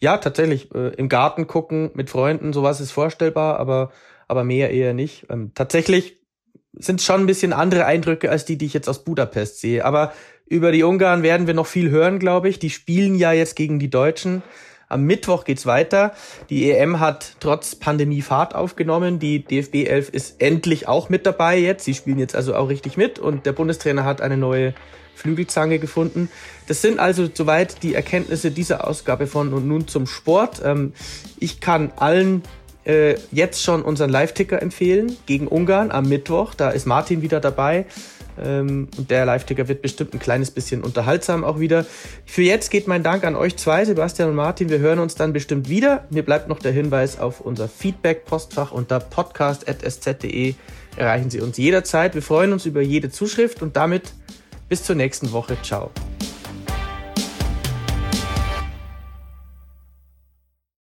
ja, 0.00 0.18
tatsächlich, 0.18 0.72
äh, 0.74 0.94
im 0.94 1.08
Garten 1.08 1.46
gucken 1.46 1.90
mit 1.94 2.10
Freunden, 2.10 2.52
sowas 2.52 2.80
ist 2.80 2.92
vorstellbar, 2.92 3.58
aber 3.58 3.90
aber 4.32 4.44
mehr 4.44 4.70
eher 4.70 4.94
nicht. 4.94 5.26
Ähm, 5.28 5.52
tatsächlich 5.54 6.18
sind 6.72 7.02
schon 7.02 7.20
ein 7.20 7.26
bisschen 7.26 7.52
andere 7.52 7.84
Eindrücke 7.84 8.30
als 8.30 8.46
die, 8.46 8.56
die 8.56 8.64
ich 8.64 8.72
jetzt 8.72 8.88
aus 8.88 9.04
Budapest 9.04 9.60
sehe. 9.60 9.84
Aber 9.84 10.12
über 10.46 10.72
die 10.72 10.84
Ungarn 10.84 11.22
werden 11.22 11.46
wir 11.46 11.52
noch 11.52 11.66
viel 11.66 11.90
hören, 11.90 12.18
glaube 12.18 12.48
ich. 12.48 12.58
Die 12.58 12.70
spielen 12.70 13.14
ja 13.14 13.32
jetzt 13.32 13.56
gegen 13.56 13.78
die 13.78 13.90
Deutschen. 13.90 14.42
Am 14.92 15.04
Mittwoch 15.04 15.44
geht's 15.44 15.66
weiter. 15.66 16.12
Die 16.50 16.70
EM 16.70 17.00
hat 17.00 17.36
trotz 17.40 17.74
Pandemie 17.74 18.22
Fahrt 18.22 18.54
aufgenommen. 18.54 19.18
Die 19.18 19.44
DFB 19.44 19.86
11 19.86 20.08
ist 20.10 20.42
endlich 20.42 20.88
auch 20.88 21.08
mit 21.08 21.26
dabei 21.26 21.58
jetzt. 21.58 21.84
Sie 21.84 21.94
spielen 21.94 22.18
jetzt 22.18 22.36
also 22.36 22.54
auch 22.54 22.68
richtig 22.68 22.96
mit 22.96 23.18
und 23.18 23.46
der 23.46 23.52
Bundestrainer 23.52 24.04
hat 24.04 24.20
eine 24.20 24.36
neue 24.36 24.74
Flügelzange 25.14 25.78
gefunden. 25.78 26.28
Das 26.68 26.82
sind 26.82 26.98
also 26.98 27.28
soweit 27.32 27.82
die 27.82 27.94
Erkenntnisse 27.94 28.50
dieser 28.50 28.86
Ausgabe 28.86 29.26
von 29.26 29.52
und 29.52 29.66
nun 29.66 29.88
zum 29.88 30.06
Sport. 30.06 30.62
Ähm, 30.64 30.92
ich 31.38 31.60
kann 31.60 31.92
allen 31.96 32.42
äh, 32.84 33.14
jetzt 33.30 33.62
schon 33.62 33.82
unseren 33.82 34.10
Live-Ticker 34.10 34.60
empfehlen 34.60 35.16
gegen 35.26 35.46
Ungarn 35.46 35.90
am 35.90 36.08
Mittwoch. 36.08 36.54
Da 36.54 36.70
ist 36.70 36.86
Martin 36.86 37.22
wieder 37.22 37.40
dabei. 37.40 37.86
Ähm, 38.40 38.88
und 38.96 39.10
der 39.10 39.24
Live-Ticker 39.26 39.68
wird 39.68 39.82
bestimmt 39.82 40.14
ein 40.14 40.20
kleines 40.20 40.50
bisschen 40.50 40.82
unterhaltsam 40.82 41.44
auch 41.44 41.58
wieder. 41.58 41.84
Für 42.24 42.42
jetzt 42.42 42.70
geht 42.70 42.88
mein 42.88 43.02
Dank 43.02 43.24
an 43.24 43.36
euch 43.36 43.56
zwei, 43.56 43.84
Sebastian 43.84 44.30
und 44.30 44.36
Martin. 44.36 44.68
Wir 44.68 44.78
hören 44.78 44.98
uns 44.98 45.14
dann 45.14 45.32
bestimmt 45.32 45.68
wieder. 45.68 46.04
Mir 46.10 46.24
bleibt 46.24 46.48
noch 46.48 46.58
der 46.58 46.72
Hinweis 46.72 47.18
auf 47.18 47.40
unser 47.40 47.68
Feedback-Postfach 47.68 48.72
unter 48.72 49.00
podcast.sz.de 49.00 50.54
erreichen 50.96 51.30
Sie 51.30 51.40
uns 51.40 51.56
jederzeit. 51.56 52.14
Wir 52.14 52.22
freuen 52.22 52.52
uns 52.52 52.66
über 52.66 52.82
jede 52.82 53.10
Zuschrift 53.10 53.62
und 53.62 53.76
damit 53.76 54.12
bis 54.68 54.84
zur 54.84 54.96
nächsten 54.96 55.32
Woche. 55.32 55.56
Ciao. 55.62 55.90